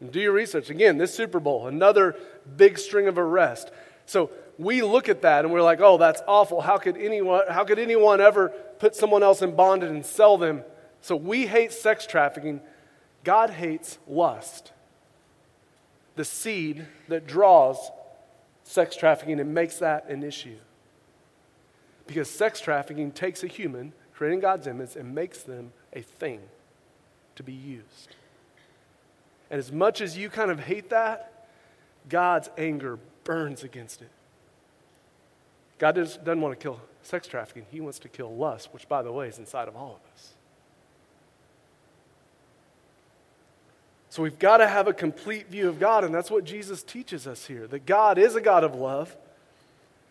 [0.00, 0.70] And do your research.
[0.70, 2.16] Again, this Super Bowl, another
[2.56, 3.70] big string of arrests.
[4.04, 4.30] So
[4.62, 6.60] we look at that and we're like, oh, that's awful.
[6.60, 8.48] How could anyone, how could anyone ever
[8.78, 10.62] put someone else in bondage and sell them?
[11.00, 12.60] So we hate sex trafficking.
[13.24, 14.72] God hates lust,
[16.16, 17.90] the seed that draws
[18.64, 20.56] sex trafficking and makes that an issue.
[22.06, 26.40] Because sex trafficking takes a human, creating God's image, and makes them a thing
[27.36, 28.16] to be used.
[29.50, 31.48] And as much as you kind of hate that,
[32.08, 34.10] God's anger burns against it.
[35.82, 39.10] God doesn't want to kill sex trafficking, He wants to kill lust, which, by the
[39.10, 40.34] way, is inside of all of us.
[44.08, 47.26] So we've got to have a complete view of God, and that's what Jesus teaches
[47.26, 49.16] us here that God is a God of love,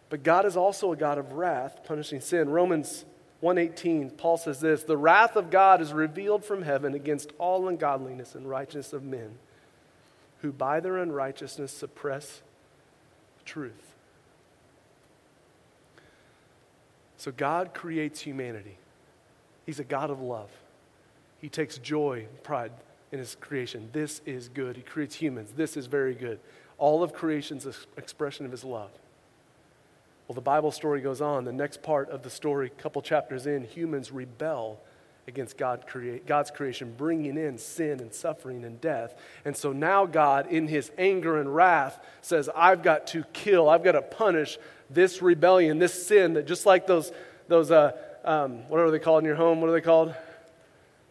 [0.09, 2.49] but God is also a God of wrath, punishing sin.
[2.49, 3.05] Romans
[3.39, 8.35] 118, Paul says this The wrath of God is revealed from heaven against all ungodliness
[8.35, 9.37] and righteousness of men
[10.41, 12.41] who by their unrighteousness suppress
[13.45, 13.90] truth.
[17.21, 18.79] So God creates humanity.
[19.67, 20.49] He's a God of love.
[21.39, 22.71] He takes joy and pride
[23.11, 23.89] in his creation.
[23.93, 24.75] This is good.
[24.75, 25.51] He creates humans.
[25.55, 26.39] This is very good.
[26.79, 28.89] All of creation's expression of his love.
[30.27, 31.45] Well, the Bible story goes on.
[31.45, 34.79] The next part of the story, couple chapters in, humans rebel
[35.27, 39.13] against God create, God's creation, bringing in sin and suffering and death.
[39.45, 43.83] And so now God, in his anger and wrath, says, I've got to kill, I've
[43.83, 44.57] got to punish
[44.93, 47.11] this rebellion, this sin that just like those,
[47.47, 47.91] those uh,
[48.23, 49.61] um, what are they called in your home?
[49.61, 50.13] What are they called?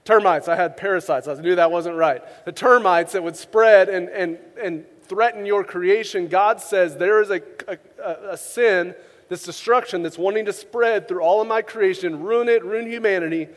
[0.04, 0.48] Termites.
[0.48, 1.28] I had parasites.
[1.28, 2.22] I knew that wasn't right.
[2.44, 7.30] The termites that would spread and, and, and threaten your creation, God says there is
[7.30, 8.94] a, a, a sin,
[9.28, 13.48] this destruction that's wanting to spread through all of my creation, ruin it, ruin humanity,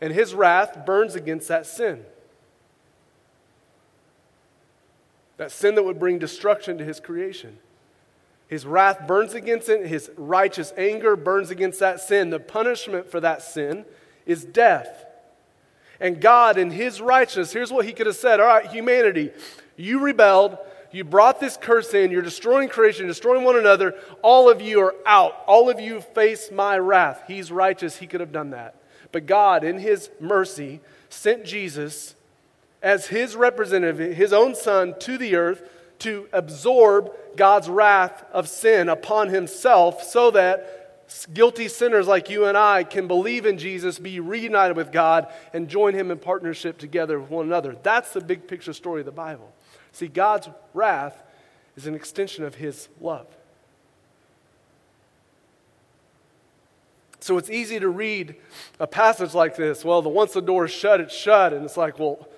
[0.00, 2.04] and his wrath burns against that sin.
[5.36, 7.58] That sin that would bring destruction to his creation.
[8.48, 12.30] His wrath burns against it, his righteous anger burns against that sin.
[12.30, 13.84] The punishment for that sin
[14.26, 15.06] is death.
[16.00, 19.30] And God, in his righteousness, here's what he could have said All right, humanity,
[19.76, 20.58] you rebelled.
[20.92, 22.12] You brought this curse in.
[22.12, 23.96] You're destroying creation, destroying one another.
[24.22, 25.42] All of you are out.
[25.48, 27.24] All of you face my wrath.
[27.26, 27.96] He's righteous.
[27.96, 28.76] He could have done that.
[29.10, 32.14] But God, in his mercy, sent Jesus
[32.80, 35.68] as his representative, his own son, to the earth
[36.00, 40.84] to absorb God's wrath of sin upon himself so that
[41.32, 45.68] guilty sinners like you and I can believe in Jesus, be reunited with God, and
[45.68, 47.76] join him in partnership together with one another.
[47.82, 49.52] That's the big picture story of the Bible.
[49.92, 51.22] See, God's wrath
[51.76, 53.26] is an extension of his love.
[57.20, 58.36] So it's easy to read
[58.78, 59.82] a passage like this.
[59.82, 61.54] Well, the once the door is shut, it's shut.
[61.54, 62.28] And it's like, well,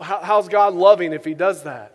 [0.00, 1.90] how's God loving if he does that?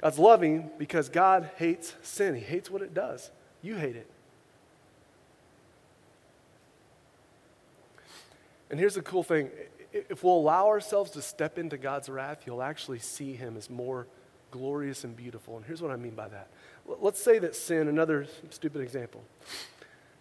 [0.00, 2.34] God's loving because God hates sin.
[2.34, 3.30] He hates what it does.
[3.62, 4.10] You hate it.
[8.70, 9.50] And here's the cool thing
[9.92, 14.06] if we'll allow ourselves to step into God's wrath, you'll actually see Him as more
[14.50, 15.56] glorious and beautiful.
[15.56, 16.48] And here's what I mean by that.
[16.86, 19.24] Let's say that sin, another stupid example.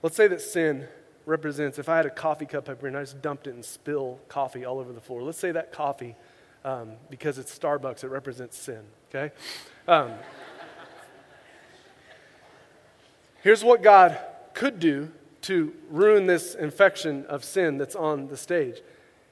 [0.02, 0.88] Let's say that sin
[1.26, 3.64] represents, if I had a coffee cup up here and I just dumped it and
[3.64, 6.16] spill coffee all over the floor, let's say that coffee,
[6.64, 9.34] um, because it's Starbucks, it represents sin, okay?
[9.88, 10.12] Um,
[13.42, 14.20] here's what God
[14.54, 15.12] could do
[15.44, 18.82] to ruin this infection of sin that's on the stage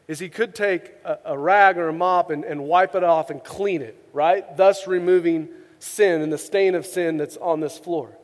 [0.07, 3.29] is he could take a, a, rag or a mop and, and wipe it off
[3.29, 4.57] and clean it, right?
[4.57, 8.15] Thus removing sin and the stain of sin that's on this floor.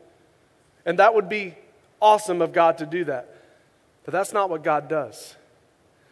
[0.86, 1.56] And that would be
[2.02, 3.36] awesome of God to do that.
[4.10, 5.36] But that's not what God does.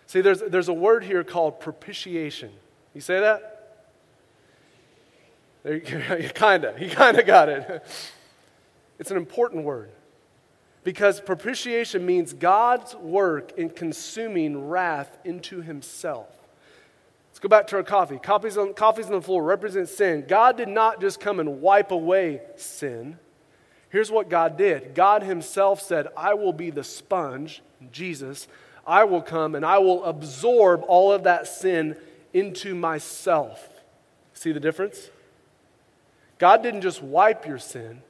[0.05, 2.51] See, there's, there's a word here called propitiation.
[2.93, 3.87] You say that?
[5.63, 5.77] There
[6.21, 6.79] You kind of.
[6.79, 7.83] You kind of got it.
[8.99, 9.89] It's an important word
[10.83, 16.27] because propitiation means God's work in consuming wrath into himself.
[17.31, 18.19] Let's go back to our coffee.
[18.19, 20.25] Coffee's on, coffee's on the floor represents sin.
[20.27, 23.17] God did not just come and wipe away sin.
[23.89, 28.47] Here's what God did God Himself said, I will be the sponge, Jesus.
[28.85, 31.97] I will come and I will absorb all of that sin
[32.33, 33.67] into myself.
[34.33, 35.09] See the difference?
[36.37, 38.01] God didn't just wipe your sin,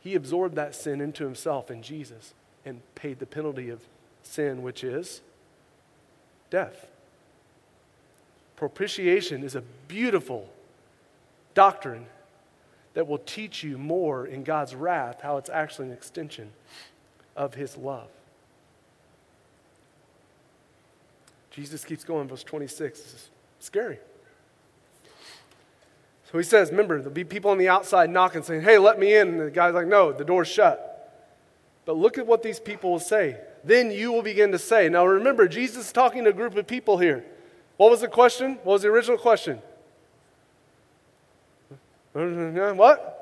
[0.00, 3.80] He absorbed that sin into Himself in Jesus and paid the penalty of
[4.22, 5.20] sin, which is
[6.50, 6.86] death.
[8.56, 10.48] Propitiation is a beautiful
[11.54, 12.06] doctrine
[12.98, 16.50] that will teach you more in God's wrath how it's actually an extension
[17.36, 18.08] of His love.
[21.52, 23.00] Jesus keeps going, verse 26.
[23.00, 23.30] This is
[23.60, 24.00] scary.
[26.32, 29.14] So he says, remember, there'll be people on the outside knocking, saying, Hey, let me
[29.14, 29.28] in.
[29.28, 31.14] And the guy's like, No, the door's shut.
[31.84, 33.36] But look at what these people will say.
[33.62, 34.88] Then you will begin to say.
[34.88, 37.24] Now remember, Jesus is talking to a group of people here.
[37.76, 38.54] What was the question?
[38.64, 39.62] What was the original question?
[42.12, 43.14] What?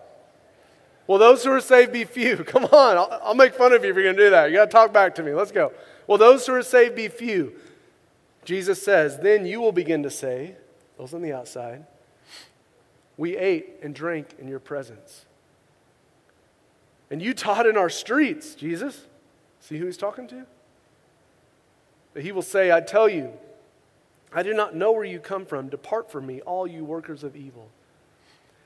[1.07, 2.37] Well, those who are saved be few?
[2.44, 4.51] Come on, I'll, I'll make fun of you if you're going to do that.
[4.51, 5.33] You got to talk back to me.
[5.33, 5.72] Let's go.
[6.07, 7.55] Well, those who are saved be few?
[8.44, 10.57] Jesus says, Then you will begin to say,
[10.99, 11.85] those on the outside,
[13.16, 15.27] we ate and drank in your presence.
[17.11, 19.07] And you taught in our streets, Jesus.
[19.61, 20.46] See who he's talking to?
[22.14, 23.33] But he will say, I tell you,
[24.33, 25.68] I do not know where you come from.
[25.68, 27.68] Depart from me, all you workers of evil.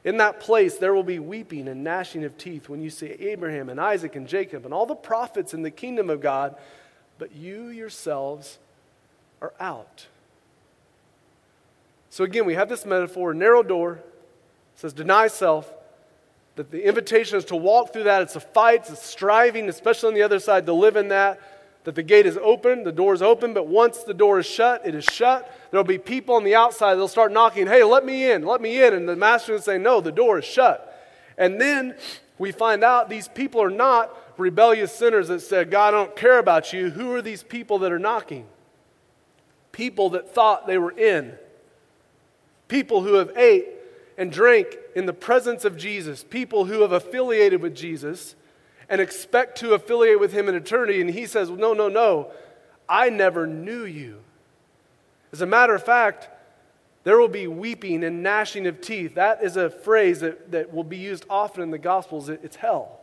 [0.04, 3.68] In that place, there will be weeping and gnashing of teeth when you see Abraham
[3.68, 6.56] and Isaac and Jacob and all the prophets in the kingdom of God,
[7.18, 8.58] but you yourselves
[9.42, 10.06] are out.
[12.08, 14.00] So again, we have this metaphor narrow door,
[14.74, 15.70] says deny self,
[16.56, 18.22] That the invitation is to walk through that.
[18.22, 21.40] It's a fight, it's a striving, especially on the other side, to live in that.
[21.84, 24.86] That the gate is open, the door is open, but once the door is shut,
[24.86, 25.50] it is shut.
[25.70, 28.82] There'll be people on the outside, they'll start knocking, hey, let me in, let me
[28.82, 28.92] in.
[28.92, 30.86] And the master will say, no, the door is shut.
[31.38, 31.94] And then
[32.38, 36.38] we find out these people are not rebellious sinners that said, God, I don't care
[36.38, 36.90] about you.
[36.90, 38.46] Who are these people that are knocking?
[39.72, 41.34] People that thought they were in.
[42.68, 43.68] People who have ate
[44.18, 46.24] and drank in the presence of Jesus.
[46.24, 48.34] People who have affiliated with Jesus
[48.90, 51.00] and expect to affiliate with him in eternity.
[51.00, 52.32] And he says, No, no, no.
[52.88, 54.18] I never knew you.
[55.32, 56.28] As a matter of fact,
[57.04, 59.14] there will be weeping and gnashing of teeth.
[59.14, 62.28] That is a phrase that, that will be used often in the Gospels.
[62.28, 62.98] It's hell.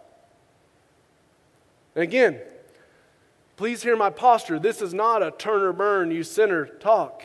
[1.96, 2.42] And again,
[3.56, 4.60] please hear my posture.
[4.60, 7.24] This is not a turn or burn, you sinner talk.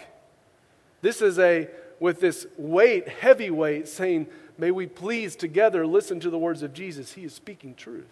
[1.03, 6.31] This is a, with this weight, heavy weight, saying, May we please together listen to
[6.31, 7.15] the words of Jesus.
[7.15, 8.07] He is speaking truth.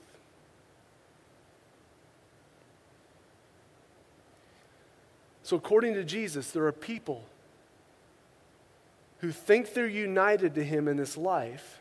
[5.50, 7.24] So, according to Jesus, there are people
[9.18, 11.80] who think they're united to Him in this life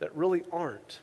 [0.00, 0.98] that really aren't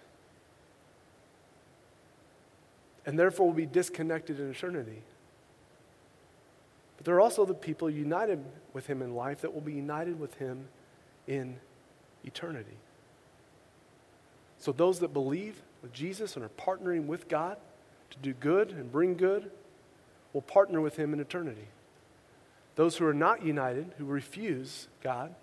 [3.05, 5.03] and therefore will be disconnected in eternity.
[6.97, 10.19] But there are also the people united with him in life that will be united
[10.19, 10.67] with him
[11.27, 11.55] in
[12.25, 12.75] eternity.
[14.59, 17.55] So those that believe with Jesus and are partnering with God
[18.09, 19.49] to do good and bring good
[20.33, 21.67] will partner with him in eternity.
[22.75, 25.35] Those who are not united, who refuse God,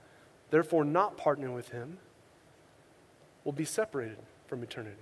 [0.50, 1.98] therefore not partnering with him,
[3.44, 4.96] will be separated from eternity.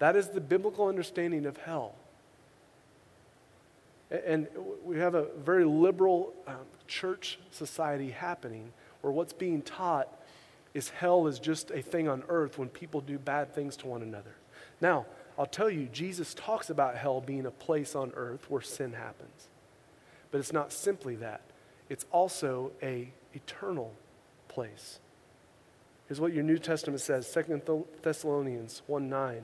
[0.00, 1.94] That is the biblical understanding of hell.
[4.10, 4.48] And
[4.84, 6.56] we have a very liberal um,
[6.86, 10.08] church society happening where what's being taught
[10.74, 14.02] is hell is just a thing on earth when people do bad things to one
[14.02, 14.34] another.
[14.80, 15.06] Now,
[15.38, 19.48] I'll tell you, Jesus talks about hell being a place on earth where sin happens.
[20.30, 21.42] But it's not simply that.
[21.88, 23.94] It's also a eternal
[24.48, 24.98] place.
[26.06, 29.42] Here's what your New Testament says, 2 Thessalonians 1 9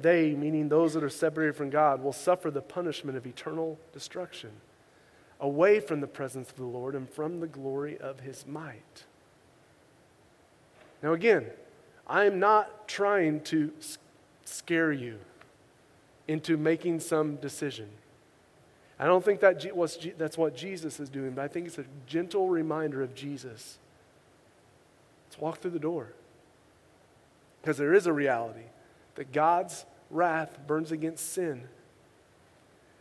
[0.00, 4.50] they, meaning those that are separated from God, will suffer the punishment of eternal destruction,
[5.40, 9.04] away from the presence of the Lord and from the glory of his might.
[11.02, 11.46] Now, again,
[12.06, 13.72] I am not trying to
[14.44, 15.18] scare you
[16.28, 17.88] into making some decision.
[18.98, 19.64] I don't think that
[20.18, 23.78] that's what Jesus is doing, but I think it's a gentle reminder of Jesus.
[25.26, 26.12] Let's walk through the door.
[27.60, 28.64] Because there is a reality
[29.14, 31.64] that God's wrath burns against sin.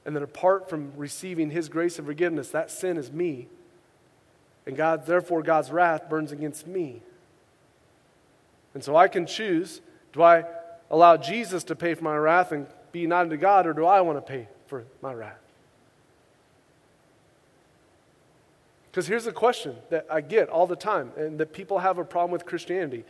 [0.06, 3.48] And that apart from receiving His grace and forgiveness, that sin is me.
[4.66, 7.02] And God, therefore, God's wrath burns against me.
[8.74, 9.82] And so I can choose
[10.14, 10.46] do I
[10.90, 14.02] allow Jesus to pay for my wrath and be united to God, or do I
[14.02, 15.38] want to pay for my wrath?
[18.92, 22.04] Because here's the question that I get all the time, and that people have a
[22.04, 23.06] problem with Christianity.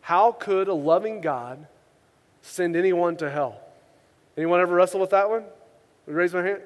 [0.00, 1.66] How could a loving God
[2.44, 3.58] send anyone to hell.
[4.36, 5.44] Anyone ever wrestle with that one?
[6.06, 6.60] Raise my hand.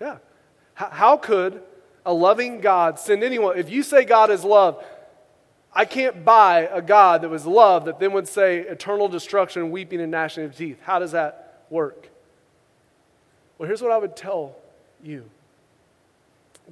[0.00, 0.18] Yeah.
[0.74, 1.60] How, how could
[2.06, 3.58] a loving God send anyone?
[3.58, 4.84] If you say God is love,
[5.74, 10.00] I can't buy a God that was love that then would say eternal destruction, weeping,
[10.00, 10.78] and gnashing of teeth.
[10.82, 12.10] How does that work?
[13.58, 14.56] Well, here's what I would tell
[15.02, 15.28] you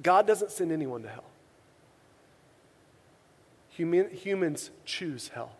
[0.01, 1.25] God doesn't send anyone to hell.
[3.69, 5.51] Human, humans choose hell.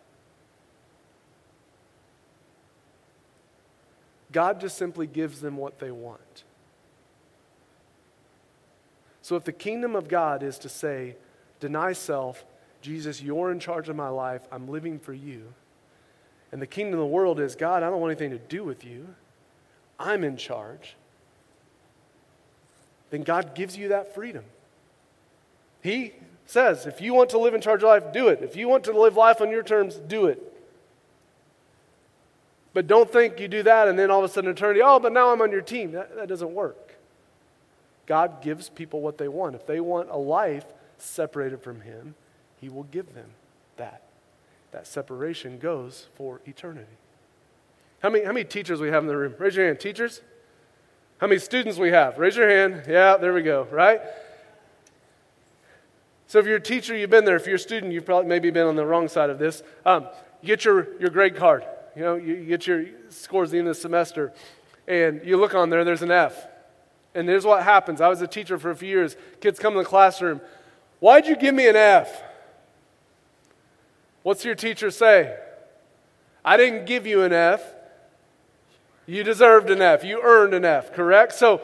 [4.32, 6.44] God just simply gives them what they want.
[9.22, 11.16] So if the kingdom of God is to say,
[11.60, 12.44] deny self,
[12.84, 15.54] Jesus, you're in charge of my life, I'm living for you.
[16.52, 18.84] And the kingdom of the world is, God, I don't want anything to do with
[18.84, 19.08] you,
[19.98, 20.94] I'm in charge.
[23.08, 24.44] Then God gives you that freedom.
[25.80, 26.12] He
[26.44, 28.40] says, if you want to live in charge of life, do it.
[28.42, 30.42] If you want to live life on your terms, do it.
[32.74, 35.12] But don't think you do that and then all of a sudden eternity, oh, but
[35.12, 35.92] now I'm on your team.
[35.92, 36.96] That, that doesn't work.
[38.04, 39.54] God gives people what they want.
[39.54, 40.66] If they want a life
[40.98, 42.14] separated from Him,
[42.64, 43.28] He will give them
[43.76, 44.00] that.
[44.70, 46.96] That separation goes for eternity.
[48.00, 49.34] How many, how many teachers we have in the room?
[49.38, 49.80] Raise your hand.
[49.80, 50.22] Teachers?
[51.18, 52.16] How many students we have?
[52.18, 52.84] Raise your hand.
[52.88, 54.00] Yeah, there we go, right?
[56.26, 57.36] So if you're a teacher, you've been there.
[57.36, 59.62] If you're a student, you've probably maybe been on the wrong side of this.
[59.84, 60.08] Um,
[60.40, 61.66] you get your, your grade card.
[61.94, 64.32] You know, you, get your scores at the end of the semester,
[64.88, 66.46] and you look on there, there's an F.
[67.14, 68.00] And here's what happens.
[68.00, 69.16] I was a teacher for a few years.
[69.42, 70.40] Kids come in the classroom.
[71.00, 72.22] Why'd you give me an F?
[74.24, 75.36] What's your teacher say?
[76.42, 77.62] I didn't give you an F.
[79.06, 80.02] You deserved an F.
[80.02, 81.34] You earned an F, correct?
[81.34, 81.60] So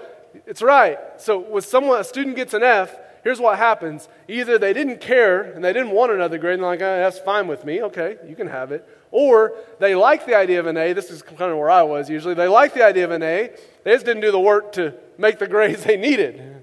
[0.47, 0.99] it's right.
[1.17, 2.95] So when someone, a student gets an F,
[3.25, 4.11] here's what happens.
[4.29, 7.19] Either they didn't care and they didn't want another grade and they're like, oh, that's
[7.19, 7.83] fine with me.
[7.83, 8.87] Okay, you can have it.
[9.11, 10.93] Or they like the idea of an A.
[10.93, 12.35] This is kind of where I was usually.
[12.35, 13.53] They like the idea of an A.
[13.85, 16.63] They just didn't do the work to make the grades they needed.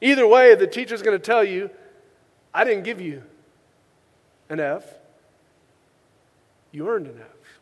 [0.00, 1.68] Either way, the teacher's going to tell you,
[2.54, 3.24] I didn't give you
[4.48, 4.84] an F.
[6.72, 7.60] You earned an F.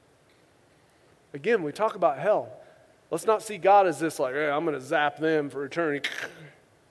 [1.34, 2.50] Again, we talk about hell.
[3.10, 6.08] Let's not see God as this, like, hey, I'm going to zap them for eternity.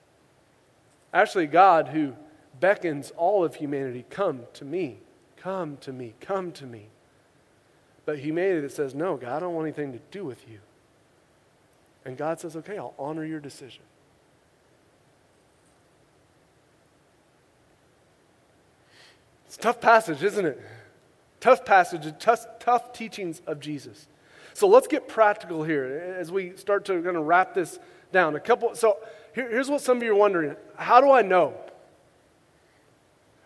[1.12, 2.14] Actually, God who
[2.60, 4.98] beckons all of humanity, come to me,
[5.36, 6.86] come to me, come to me.
[8.04, 10.60] But humanity that says, no, God, I don't want anything to do with you.
[12.04, 13.82] And God says, okay, I'll honor your decision.
[19.52, 20.58] It's a tough passage, isn't it?
[21.38, 24.08] Tough passage, tough, tough teachings of Jesus.
[24.54, 27.78] So let's get practical here as we start to kind of wrap this
[28.12, 28.34] down.
[28.34, 28.74] A couple.
[28.74, 28.96] So
[29.34, 31.52] here, here's what some of you are wondering: How do I know?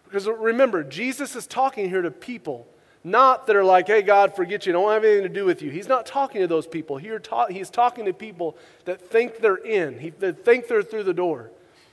[0.04, 2.68] Because remember, Jesus is talking here to people,
[3.02, 4.70] not that are like, "Hey, God, forget you.
[4.70, 6.98] I Don't have anything to do with you." He's not talking to those people.
[6.98, 11.02] He ta- he's talking to people that think they're in, he, that think they're through
[11.02, 11.50] the door,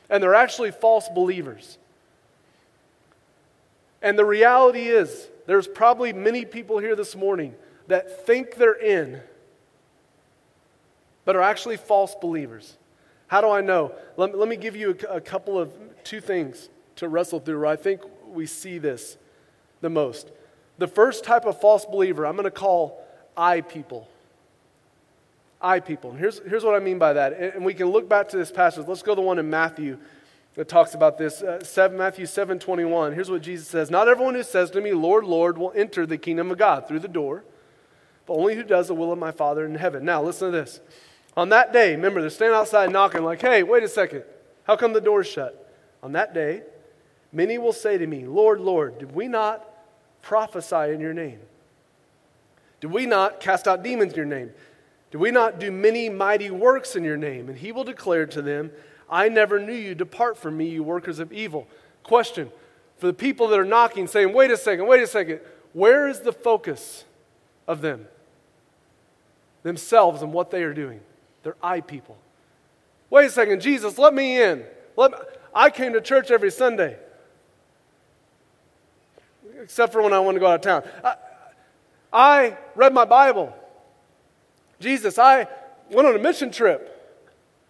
[0.08, 1.80] and they're actually false believers.
[4.04, 7.56] And the reality is, there's probably many people here this morning
[7.88, 9.22] that think they're in,
[11.26, 12.78] but are actually false believers.
[13.28, 13.94] How do I know?
[14.18, 15.72] Let, let me give you a, a couple of
[16.04, 19.18] two things to wrestle through where I think we see this
[19.82, 20.32] the most.
[20.78, 23.06] The first type of false believer I'm going to call
[23.38, 24.08] I people.
[25.62, 26.12] I people.
[26.12, 27.34] And here's, here's what I mean by that.
[27.34, 28.86] And we can look back to this passage.
[28.86, 29.98] Let's go to the one in Matthew
[30.56, 31.42] that talks about this.
[31.42, 33.14] Uh, 7, Matthew 7 21.
[33.14, 36.18] Here's what Jesus says Not everyone who says to me, Lord, Lord, will enter the
[36.18, 37.44] kingdom of God through the door,
[38.26, 40.06] but only who does the will of my Father in heaven.
[40.06, 40.80] Now, listen to this.
[41.36, 44.24] On that day, remember, they're standing outside knocking, like, hey, wait a second.
[44.66, 45.60] How come the door's shut?
[46.04, 46.62] On that day,
[47.32, 49.68] many will say to me, Lord, Lord, did we not
[50.22, 51.40] prophesy in your name?
[52.82, 54.52] Did we not cast out demons in your name?
[55.10, 57.50] Did we not do many mighty works in your name?
[57.50, 58.72] And he will declare to them,
[59.14, 59.94] I never knew you.
[59.94, 61.68] Depart from me, you workers of evil.
[62.02, 62.52] Question
[62.98, 65.40] for the people that are knocking, saying, Wait a second, wait a second.
[65.74, 67.06] Where is the focus
[67.68, 68.08] of them?
[69.62, 71.00] Themselves and what they are doing.
[71.44, 72.18] They're I people.
[73.12, 74.64] Wait a second, Jesus, let me in.
[74.98, 75.18] Let me,
[75.54, 76.98] I came to church every Sunday,
[79.62, 80.84] except for when I want to go out of town.
[81.04, 81.16] I,
[82.12, 83.56] I read my Bible.
[84.80, 85.48] Jesus, I
[85.92, 86.93] went on a mission trip.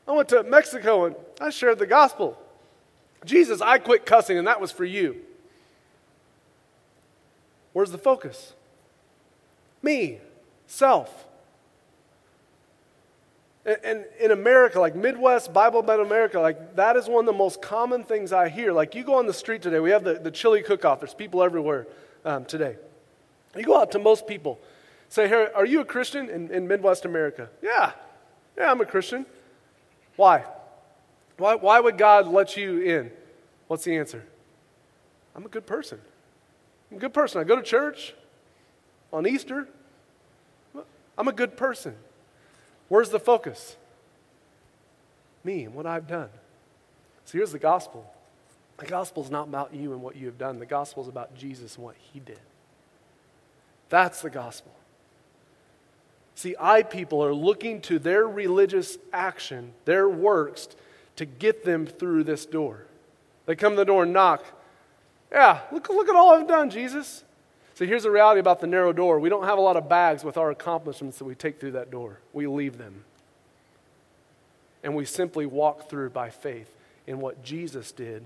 [0.08, 2.38] I went to Mexico and I shared the gospel.
[3.26, 5.22] Jesus, I quit cussing, and that was for you.
[7.72, 8.54] Where's the focus?
[9.82, 10.20] Me,
[10.68, 11.26] self.
[13.66, 17.62] And in America, like Midwest, Bible Belt America, like that is one of the most
[17.62, 18.74] common things I hear.
[18.74, 21.14] Like you go on the street today, we have the, the chili cook off, there's
[21.14, 21.88] people everywhere
[22.26, 22.76] um, today.
[23.56, 24.60] You go out to most people,
[25.08, 27.50] say, Hey, are you a Christian in, in Midwest America?
[27.62, 27.94] Yeah,
[28.58, 29.26] yeah, I'm a Christian.
[30.16, 30.46] Why?
[31.38, 33.12] Why, why would God let you in?
[33.68, 34.24] What's the answer?
[35.36, 36.00] I'm a good person.
[36.92, 37.42] I'm a good person.
[37.42, 38.14] I go to church
[39.12, 39.68] on Easter.
[41.18, 41.96] I'm a good person.
[42.88, 43.78] Where's the focus?
[45.44, 46.30] Me and what I've done.
[47.26, 48.12] So here's the gospel.
[48.78, 50.60] The gospel is not about you and what you have done.
[50.60, 52.40] The gospel is about Jesus and what he did.
[53.90, 54.72] That's the gospel.
[56.36, 60.68] See, I people are looking to their religious action, their works,
[61.18, 62.86] to get them through this door.
[63.46, 64.44] They come to the door and knock.
[65.32, 67.24] Yeah, look, look at all I've done, Jesus.
[67.76, 70.24] So here's the reality about the narrow door we don't have a lot of bags
[70.24, 73.04] with our accomplishments that we take through that door, we leave them.
[74.84, 76.70] And we simply walk through by faith
[77.08, 78.26] in what Jesus did,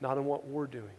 [0.00, 0.90] not in what we're doing.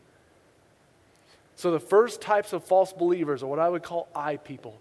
[1.57, 4.77] So the first types of false believers are what I would call I people.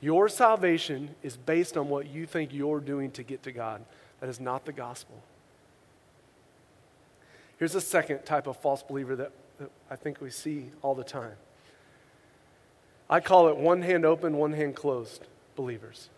[0.00, 3.84] Your salvation is based on what you think you're doing to get to God.
[4.20, 5.22] That is not the gospel.
[7.58, 11.04] Here's a second type of false believer that, that I think we see all the
[11.04, 11.36] time.
[13.08, 16.10] I call it one hand open, one hand closed believers.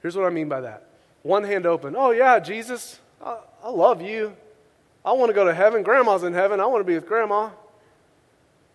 [0.00, 0.86] Here's what I mean by that
[1.22, 1.94] one hand open.
[1.96, 4.36] Oh, yeah, Jesus, I, I love you.
[5.04, 5.82] I want to go to heaven.
[5.82, 6.60] Grandma's in heaven.
[6.60, 7.50] I want to be with grandma.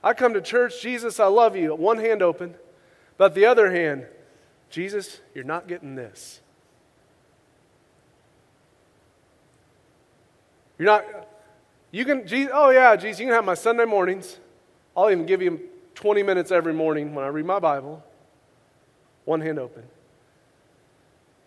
[0.03, 0.81] I come to church.
[0.81, 1.73] Jesus, I love you.
[1.75, 2.55] One hand open.
[3.17, 4.05] But the other hand,
[4.69, 6.41] Jesus, you're not getting this.
[10.77, 11.05] You're not,
[11.91, 14.37] you can, Jesus, oh yeah, Jesus, you can have my Sunday mornings.
[14.95, 15.61] I'll even give you
[15.95, 18.03] 20 minutes every morning when I read my Bible,
[19.23, 19.83] one hand open.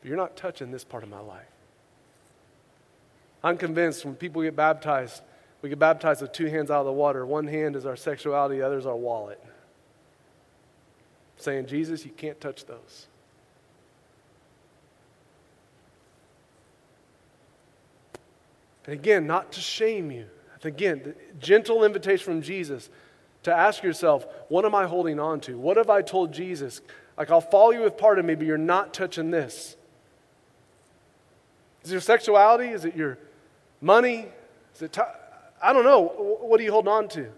[0.00, 1.44] But you're not touching this part of my life.
[3.44, 5.22] I'm convinced when people get baptized,
[5.62, 7.24] we get baptized with two hands out of the water.
[7.26, 9.42] One hand is our sexuality, the other is our wallet.
[11.38, 13.06] Saying, Jesus, you can't touch those.
[18.84, 20.26] And again, not to shame you.
[20.64, 22.90] Again, the gentle invitation from Jesus
[23.44, 25.56] to ask yourself, what am I holding on to?
[25.56, 26.80] What have I told Jesus?
[27.16, 29.76] Like, I'll follow you with part of me, but you're not touching this.
[31.84, 32.68] Is it your sexuality?
[32.68, 33.18] Is it your
[33.80, 34.26] money?
[34.74, 35.02] Is it, t-
[35.62, 36.38] I don't know.
[36.40, 37.30] What are you holding on to?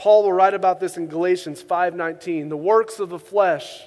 [0.00, 2.48] Paul will write about this in Galatians 5:19.
[2.48, 3.86] The works of the flesh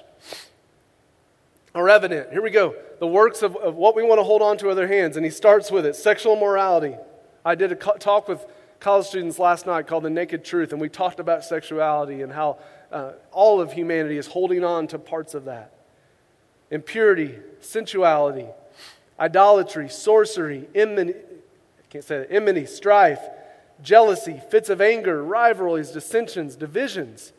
[1.74, 2.30] are evident.
[2.30, 2.76] Here we go.
[3.00, 5.16] The works of, of what we want to hold on to with our hands.
[5.16, 6.96] And he starts with it sexual morality.
[7.44, 8.46] I did a talk with
[8.78, 12.58] college students last night called The Naked Truth, and we talked about sexuality and how
[12.92, 15.72] uh, all of humanity is holding on to parts of that
[16.70, 18.46] impurity, sensuality,
[19.18, 23.18] idolatry, sorcery, enmity, I can't say that, enmity, strife,
[23.82, 27.32] jealousy, fits of anger, rivalries, dissensions, divisions,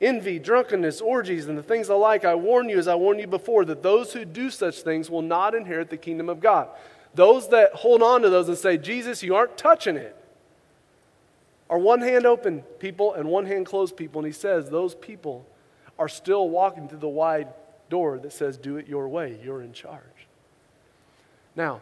[0.00, 2.24] envy, drunkenness, orgies, and the things alike.
[2.24, 5.22] I warn you, as I warned you before, that those who do such things will
[5.22, 6.68] not inherit the kingdom of God.
[7.14, 10.16] Those that hold on to those and say, Jesus, you aren't touching it,
[11.68, 14.20] are one hand open people and one hand closed people.
[14.20, 15.46] And he says, those people
[15.98, 17.48] are still walking through the wide
[17.88, 19.38] door that says, do it your way.
[19.42, 20.00] You're in charge.
[21.54, 21.80] Now,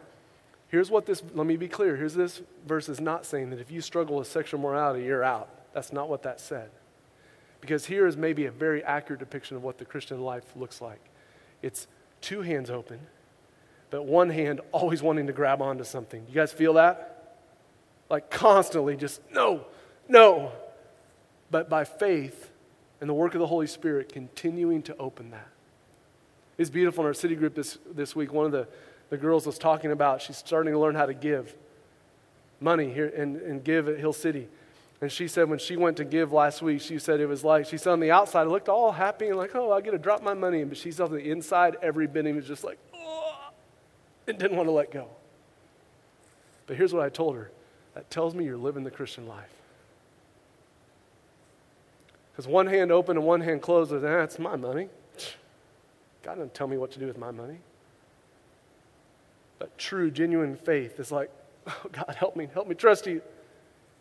[0.69, 1.95] here's what this, let me be clear.
[1.95, 5.49] Here's this verse is not saying that if you struggle with sexual morality, you're out.
[5.73, 6.69] That's not what that said.
[7.61, 11.01] Because here is maybe a very accurate depiction of what the Christian life looks like
[11.61, 11.87] it's
[12.21, 12.99] two hands open,
[13.89, 16.25] but one hand always wanting to grab onto something.
[16.27, 17.37] You guys feel that?
[18.09, 19.65] Like constantly just, no,
[20.07, 20.51] no.
[21.51, 22.51] But by faith
[23.01, 25.47] and the work of the Holy Spirit, continuing to open that.
[26.57, 28.33] It's beautiful in our city group this, this week.
[28.33, 28.67] One of the
[29.09, 30.21] the girls was talking about.
[30.21, 31.55] She's starting to learn how to give
[32.59, 34.47] money here and, and give at Hill City.
[35.01, 37.65] And she said when she went to give last week, she said it was like,
[37.65, 39.97] she said on the outside, it looked all happy and like, oh, I get to
[39.97, 40.63] drop my money.
[40.65, 43.49] But she said on the inside, every bit was just like, oh,
[44.27, 45.07] and didn't want to let go.
[46.67, 47.49] But here's what I told her
[47.95, 49.49] that tells me you're living the Christian life.
[52.31, 54.89] Because one hand open and one hand closed, that's my money.
[56.23, 57.59] God doesn't tell me what to do with my money.
[59.59, 61.29] But true, genuine faith is like,
[61.67, 63.21] oh, God, help me, help me trust you.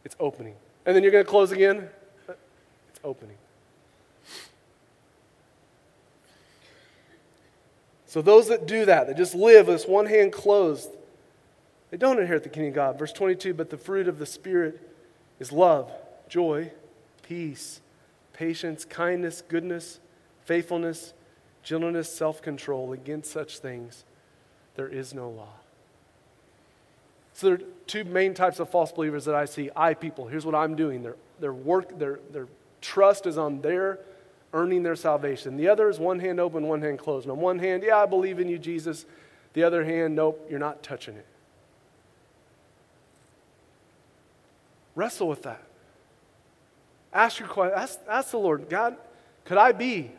[0.04, 0.54] It's opening.
[0.86, 1.88] And then you're going to close again.
[2.28, 3.36] It's opening.
[8.06, 10.88] So those that do that, that just live with this one hand closed,
[11.90, 12.98] they don't inherit the kingdom of God.
[12.98, 14.80] Verse 22 But the fruit of the Spirit
[15.38, 15.92] is love,
[16.28, 16.72] joy,
[17.22, 17.80] peace,
[18.32, 20.00] patience, kindness, goodness,
[20.46, 21.12] faithfulness,
[21.62, 22.92] gentleness, self control.
[22.92, 24.04] Against such things
[24.78, 25.48] there is no law.
[27.32, 29.70] So there are two main types of false believers that I see.
[29.74, 31.02] I people, here's what I'm doing.
[31.02, 32.46] Their, their work, their, their
[32.80, 33.98] trust is on their
[34.52, 35.56] earning their salvation.
[35.56, 37.28] The other is one hand open, one hand closed.
[37.28, 39.04] on one hand, yeah, I believe in you, Jesus.
[39.54, 41.26] The other hand, nope, you're not touching it.
[44.94, 45.62] Wrestle with that.
[47.12, 47.76] Ask your question.
[47.76, 48.96] Ask, ask the Lord, God,
[49.44, 50.12] could I be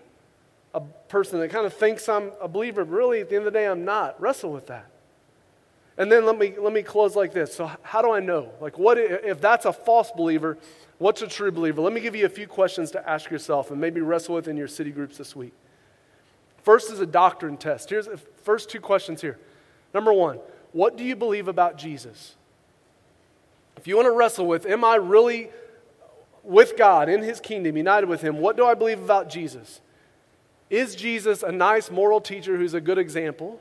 [0.73, 3.53] a person that kind of thinks I'm a believer, but really at the end of
[3.53, 4.19] the day, I'm not.
[4.21, 4.89] Wrestle with that.
[5.97, 7.53] And then let me, let me close like this.
[7.53, 8.51] So, how do I know?
[8.61, 10.57] Like, what if that's a false believer?
[10.97, 11.81] What's a true believer?
[11.81, 14.55] Let me give you a few questions to ask yourself and maybe wrestle with in
[14.55, 15.53] your city groups this week.
[16.63, 17.89] First is a doctrine test.
[17.89, 19.39] Here's the first two questions here.
[19.93, 20.39] Number one,
[20.71, 22.35] what do you believe about Jesus?
[23.75, 25.49] If you want to wrestle with, am I really
[26.43, 28.39] with God in his kingdom, united with him?
[28.39, 29.81] What do I believe about Jesus?
[30.69, 33.59] Is Jesus a nice moral teacher who's a good example?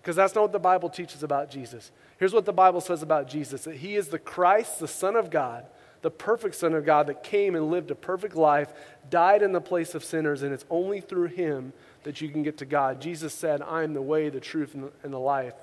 [0.00, 1.90] Because that's not what the Bible teaches about Jesus.
[2.18, 5.30] Here's what the Bible says about Jesus that he is the Christ, the Son of
[5.30, 5.66] God,
[6.00, 8.72] the perfect Son of God that came and lived a perfect life,
[9.10, 11.72] died in the place of sinners, and it's only through him
[12.02, 13.00] that you can get to God.
[13.00, 15.54] Jesus said, I am the way, the truth, and the life.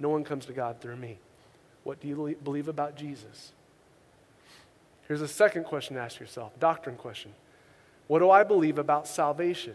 [0.00, 1.18] No one comes to God through me.
[1.84, 3.52] What do you believe about Jesus?
[5.06, 7.32] Here's a second question to ask yourself doctrine question.
[8.06, 9.74] What do I believe about salvation?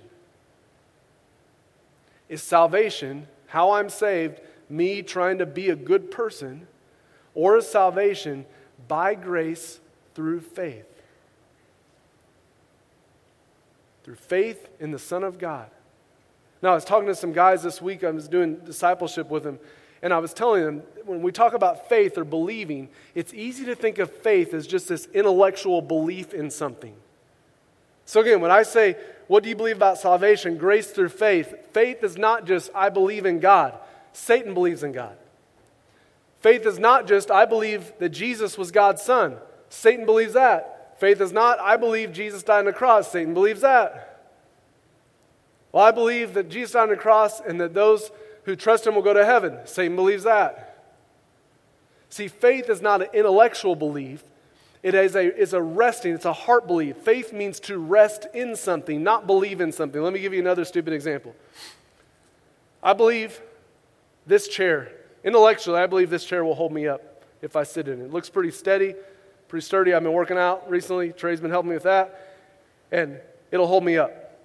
[2.29, 6.67] Is salvation, how I'm saved, me trying to be a good person?
[7.33, 8.45] Or is salvation
[8.87, 9.79] by grace
[10.13, 10.85] through faith?
[14.03, 15.69] Through faith in the Son of God.
[16.61, 19.59] Now, I was talking to some guys this week, I was doing discipleship with them,
[20.01, 23.75] And I was telling them, when we talk about faith or believing, it's easy to
[23.75, 26.95] think of faith as just this intellectual belief in something.
[28.05, 28.95] So, again, when I say,
[29.29, 30.57] What do you believe about salvation?
[30.57, 31.53] Grace through faith.
[31.71, 33.77] Faith is not just, I believe in God.
[34.11, 35.15] Satan believes in God.
[36.39, 39.37] Faith is not just, I believe that Jesus was God's son.
[39.69, 40.99] Satan believes that.
[40.99, 43.11] Faith is not, I believe Jesus died on the cross.
[43.11, 44.31] Satan believes that.
[45.71, 48.09] Well, I believe that Jesus died on the cross and that those
[48.45, 49.59] who trust him will go to heaven.
[49.65, 50.75] Satan believes that.
[52.09, 54.23] See, faith is not an intellectual belief.
[54.81, 56.97] It is a, is a resting, it's a heart belief.
[56.97, 60.01] Faith means to rest in something, not believe in something.
[60.01, 61.35] Let me give you another stupid example.
[62.81, 63.41] I believe
[64.25, 64.91] this chair,
[65.23, 68.05] intellectually, I believe this chair will hold me up if I sit in it.
[68.05, 68.95] It looks pretty steady,
[69.49, 69.93] pretty sturdy.
[69.93, 71.11] I've been working out recently.
[71.11, 72.37] Trey's been helping me with that.
[72.91, 73.19] And
[73.51, 74.37] it'll hold me up.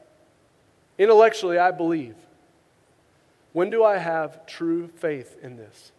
[0.98, 2.16] Intellectually, I believe.
[3.52, 5.92] When do I have true faith in this?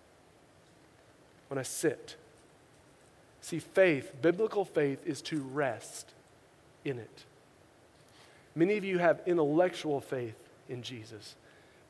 [1.47, 2.17] When I sit.
[3.45, 6.15] See, faith, biblical faith, is to rest
[6.83, 7.25] in it.
[8.55, 10.33] Many of you have intellectual faith
[10.67, 11.35] in Jesus,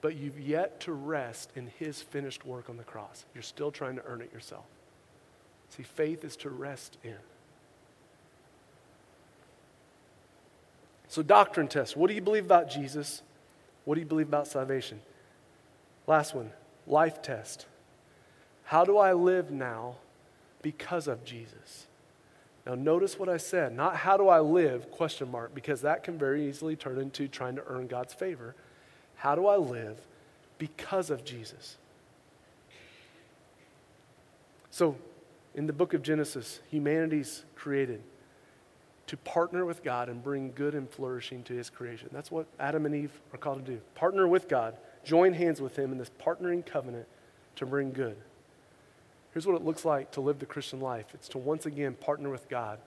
[0.01, 3.23] but you've yet to rest in his finished work on the cross.
[3.33, 4.65] You're still trying to earn it yourself.
[5.69, 7.15] See, faith is to rest in.
[11.07, 11.95] So, doctrine test.
[11.95, 13.21] What do you believe about Jesus?
[13.85, 14.99] What do you believe about salvation?
[16.05, 16.51] Last one,
[16.85, 17.65] life test.
[18.65, 19.95] How do I live now
[20.65, 21.85] because of Jesus?
[22.65, 26.17] Now notice what I said, not how do I live question mark because that can
[26.17, 28.55] very easily turn into trying to earn God's favor.
[29.17, 29.99] How do I live
[30.57, 31.77] because of Jesus?
[34.71, 34.97] So,
[35.53, 38.01] in the book of Genesis, humanity's created
[39.05, 42.09] to partner with God and bring good and flourishing to his creation.
[42.11, 43.79] That's what Adam and Eve are called to do.
[43.93, 47.05] Partner with God join hands with Him in this partnering covenant
[47.57, 48.17] to bring good.
[49.35, 52.29] Here's what it looks like to live the Christian life it's to once again partner
[52.29, 52.79] with God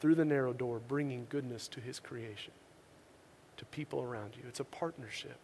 [0.00, 2.52] through the narrow door, bringing goodness to His creation,
[3.56, 4.42] to people around you.
[4.46, 5.38] It's a partnership.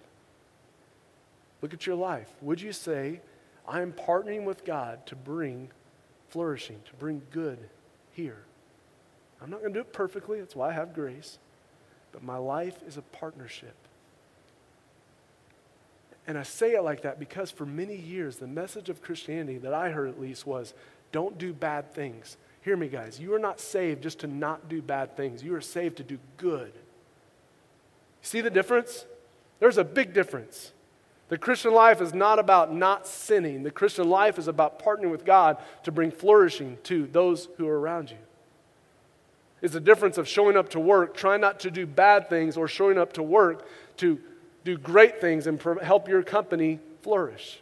[1.62, 2.28] Look at your life.
[2.42, 3.22] Would you say,
[3.66, 5.70] I am partnering with God to bring
[6.28, 7.58] flourishing, to bring good
[8.12, 8.42] here?
[9.40, 10.40] I'm not going to do it perfectly.
[10.40, 11.38] That's why I have grace.
[12.12, 13.76] But my life is a partnership.
[16.30, 19.74] And I say it like that because for many years, the message of Christianity that
[19.74, 20.74] I heard at least was
[21.10, 22.36] don't do bad things.
[22.60, 23.18] Hear me, guys.
[23.18, 26.20] You are not saved just to not do bad things, you are saved to do
[26.36, 26.70] good.
[28.22, 29.06] See the difference?
[29.58, 30.70] There's a big difference.
[31.30, 33.64] The Christian life is not about not sinning.
[33.64, 37.80] The Christian life is about partnering with God to bring flourishing to those who are
[37.80, 38.18] around you.
[39.62, 42.68] It's the difference of showing up to work, trying not to do bad things, or
[42.68, 43.66] showing up to work
[43.96, 44.20] to
[44.64, 47.60] do great things and help your company flourish?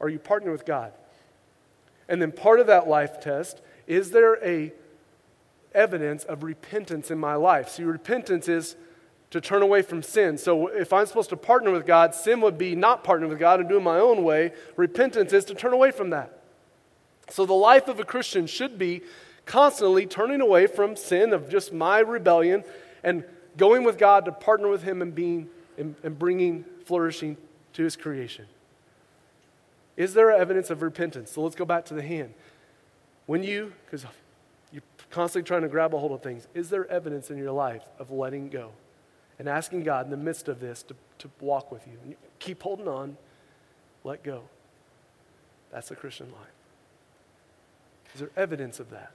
[0.00, 0.92] Are you partnering with God?
[2.08, 4.72] And then part of that life test is there a
[5.74, 7.68] evidence of repentance in my life?
[7.68, 8.76] See, repentance is
[9.30, 10.38] to turn away from sin.
[10.38, 13.60] So if I'm supposed to partner with God, sin would be not partnering with God
[13.60, 14.52] and doing my own way.
[14.76, 16.40] Repentance is to turn away from that.
[17.30, 19.02] So the life of a Christian should be
[19.46, 22.64] constantly turning away from sin of just my rebellion
[23.04, 23.24] and
[23.56, 25.48] going with God to partner with Him and being
[25.80, 27.36] and, and bringing flourishing
[27.72, 28.46] to his creation.
[29.96, 31.32] Is there evidence of repentance?
[31.32, 32.34] So let's go back to the hand.
[33.26, 34.04] When you, because
[34.72, 37.82] you're constantly trying to grab a hold of things, is there evidence in your life
[37.98, 38.72] of letting go
[39.38, 41.94] and asking God in the midst of this to, to walk with you?
[42.02, 43.16] And you keep holding on,
[44.04, 44.42] let go.
[45.72, 46.50] That's the Christian life.
[48.14, 49.12] Is there evidence of that?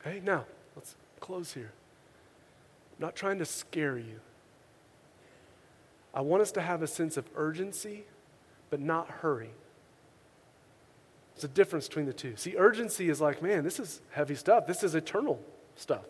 [0.00, 1.72] Okay, now let's close here.
[2.98, 4.20] I'm not trying to scare you.
[6.14, 8.04] I want us to have a sense of urgency,
[8.70, 9.50] but not hurry.
[11.34, 12.36] There's a difference between the two.
[12.36, 14.66] See, urgency is like, man, this is heavy stuff.
[14.66, 15.38] This is eternal
[15.74, 16.06] stuff.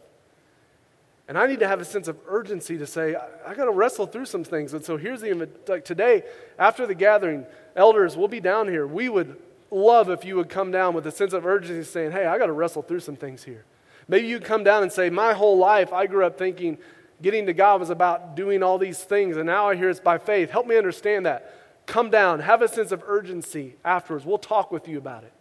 [1.29, 3.73] And I need to have a sense of urgency to say, I, I got to
[3.73, 4.73] wrestle through some things.
[4.75, 6.23] And so here's the, like today,
[6.57, 8.87] after the gathering, elders, we'll be down here.
[8.87, 9.37] We would
[9.73, 12.47] love if you would come down with a sense of urgency saying, hey, I got
[12.47, 13.65] to wrestle through some things here.
[14.09, 16.79] Maybe you come down and say, My whole life, I grew up thinking
[17.23, 20.19] getting to God was about doing all these things, and now I hear it's by
[20.19, 20.51] faith.
[20.51, 21.55] Help me understand that.
[21.87, 24.25] Come down, have a sense of urgency afterwards.
[24.27, 25.33] We'll talk with you about it.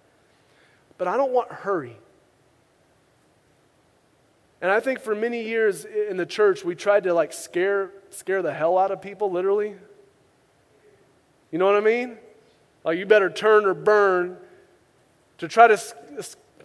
[0.98, 1.98] But I don't want hurry.
[4.62, 8.42] And I think for many years in the church, we tried to like scare, scare
[8.42, 9.76] the hell out of people, literally.
[11.52, 12.18] You know what I mean?
[12.84, 14.38] Like, you better turn or burn
[15.40, 15.82] to try to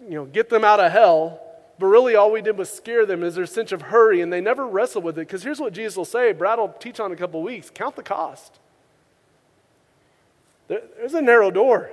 [0.02, 1.40] you know, get them out of hell
[1.80, 4.42] But really, all we did was scare them is their sense of hurry, and they
[4.42, 5.22] never wrestle with it.
[5.22, 8.02] Because here's what Jesus will say Brad will teach on a couple weeks count the
[8.02, 8.60] cost.
[10.68, 11.90] There, there's a narrow door,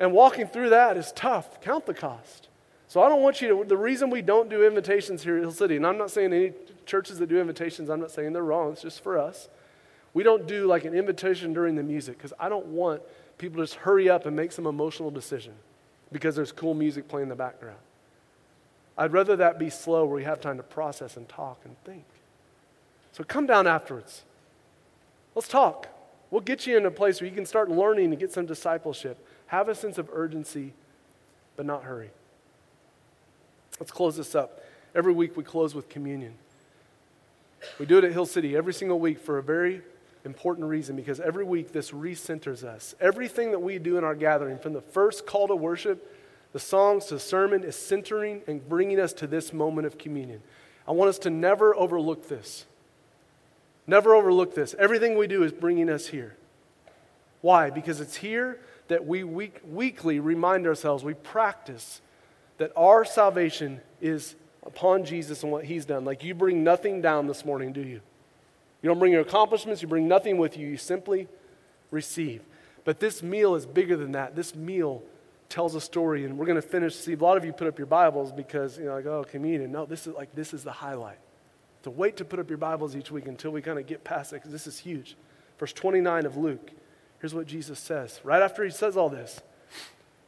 [0.00, 1.60] and walking through that is tough.
[1.60, 2.48] Count the cost.
[2.88, 5.52] So I don't want you to, the reason we don't do invitations here at Hill
[5.52, 6.52] City, and I'm not saying any
[6.84, 9.48] churches that do invitations, I'm not saying they're wrong, it's just for us.
[10.12, 13.00] We don't do like an invitation during the music because I don't want
[13.38, 15.54] people to just hurry up and make some emotional decision
[16.10, 17.78] because there's cool music playing in the background.
[18.96, 22.04] I'd rather that be slow where we have time to process and talk and think.
[23.12, 24.22] So come down afterwards.
[25.34, 25.88] Let's talk.
[26.30, 29.18] We'll get you in a place where you can start learning and get some discipleship.
[29.46, 30.72] Have a sense of urgency,
[31.56, 32.10] but not hurry.
[33.78, 34.64] Let's close this up.
[34.94, 36.34] Every week we close with communion.
[37.78, 39.82] We do it at Hill City every single week for a very
[40.24, 42.94] important reason because every week this recenters us.
[43.00, 46.14] Everything that we do in our gathering, from the first call to worship,
[46.52, 50.42] the songs to the sermon, is centering and bringing us to this moment of communion.
[50.86, 52.66] I want us to never overlook this.
[53.86, 54.74] Never overlook this.
[54.78, 56.36] Everything we do is bringing us here.
[57.40, 57.70] Why?
[57.70, 62.00] Because it's here that we week, weekly remind ourselves, we practice
[62.58, 66.04] that our salvation is upon Jesus and what he's done.
[66.04, 68.00] Like you bring nothing down this morning, do you?
[68.82, 70.68] You don't bring your accomplishments, you bring nothing with you.
[70.68, 71.28] You simply
[71.90, 72.42] receive.
[72.84, 74.34] But this meal is bigger than that.
[74.34, 75.02] This meal
[75.52, 76.96] tells a story, and we're going to finish.
[76.96, 79.70] See, a lot of you put up your Bibles because, you know, like, oh, communion.
[79.70, 81.18] No, this is like, this is the highlight.
[81.82, 84.32] To wait to put up your Bibles each week until we kind of get past
[84.32, 85.14] it because this is huge.
[85.58, 86.70] Verse 29 of Luke.
[87.20, 88.18] Here's what Jesus says.
[88.24, 89.40] Right after he says all this.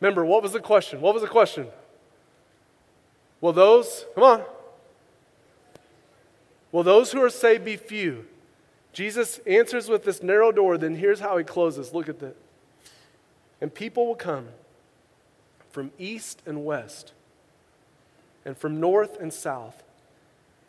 [0.01, 1.01] Remember, what was the question?
[1.01, 1.69] What was the question?
[3.41, 4.43] Will those, come on,
[6.71, 8.27] will those who are saved be few?
[8.93, 11.95] Jesus answers with this narrow door, then here's how he closes.
[11.95, 12.37] Look at that.
[13.61, 14.49] And people will come
[15.75, 17.13] from east and west,
[18.45, 19.83] and from north and south,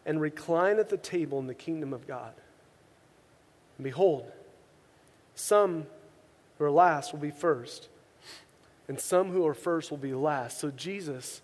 [0.04, 2.34] and recline at the table in the kingdom of God.
[3.78, 4.26] And behold,
[5.36, 5.86] some
[6.58, 7.88] who are last will be first,
[8.88, 10.60] and some who are first will be last.
[10.60, 11.44] So Jesus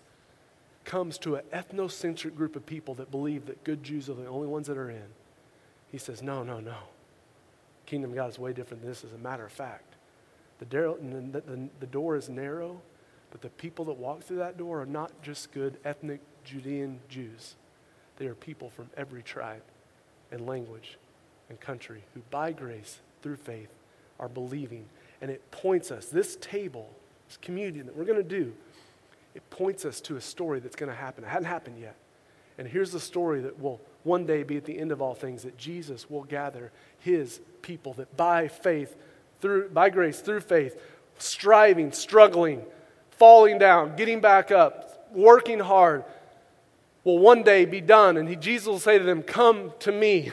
[0.84, 4.48] comes to an ethnocentric group of people that believe that good Jews are the only
[4.48, 5.06] ones that are in.
[5.92, 6.78] He says, No, no, no.
[7.86, 9.94] Kingdom of God is way different than this, as a matter of fact.
[10.58, 12.80] The, the, the, the door is narrow,
[13.32, 17.56] but the people that walk through that door are not just good ethnic Judean Jews.
[18.18, 19.62] They are people from every tribe
[20.30, 20.98] and language
[21.48, 23.70] and country who, by grace, through faith,
[24.20, 24.84] are believing.
[25.22, 26.90] And it points us, this table,
[27.26, 28.52] this communion that we're going to do,
[29.34, 31.24] it points us to a story that's going to happen.
[31.24, 31.96] It hadn't happened yet.
[32.58, 35.42] And here's the story that will one day be at the end of all things
[35.44, 38.94] that Jesus will gather his people that by faith,
[39.40, 40.78] through, by grace, through faith,
[41.18, 42.62] striving, struggling,
[43.22, 46.02] falling down, getting back up, working hard,
[47.04, 48.16] will one day be done.
[48.16, 50.32] And he, Jesus will say to them, Come to me.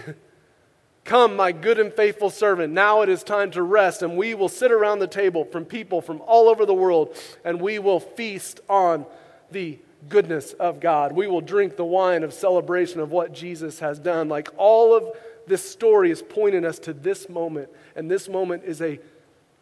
[1.03, 2.73] Come, my good and faithful servant.
[2.73, 6.01] Now it is time to rest, and we will sit around the table from people
[6.01, 7.15] from all over the world,
[7.45, 9.05] and we will feast on
[9.51, 9.77] the
[10.07, 11.11] goodness of God.
[11.11, 14.29] We will drink the wine of celebration of what Jesus has done.
[14.29, 15.15] Like all of
[15.45, 18.99] this story is pointing us to this moment, and this moment is a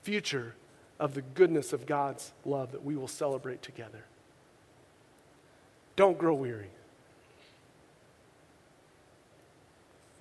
[0.03, 0.55] future
[0.99, 4.03] of the goodness of God's love that we will celebrate together.
[5.95, 6.69] Don't grow weary.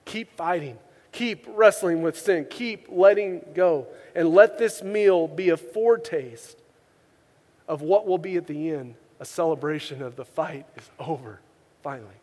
[0.04, 0.78] Keep fighting.
[1.12, 2.46] Keep wrestling with sin.
[2.48, 3.86] Keep letting go.
[4.14, 6.58] And let this meal be a foretaste
[7.68, 11.40] of what will be at the end a celebration of the fight is over,
[11.82, 12.14] finally.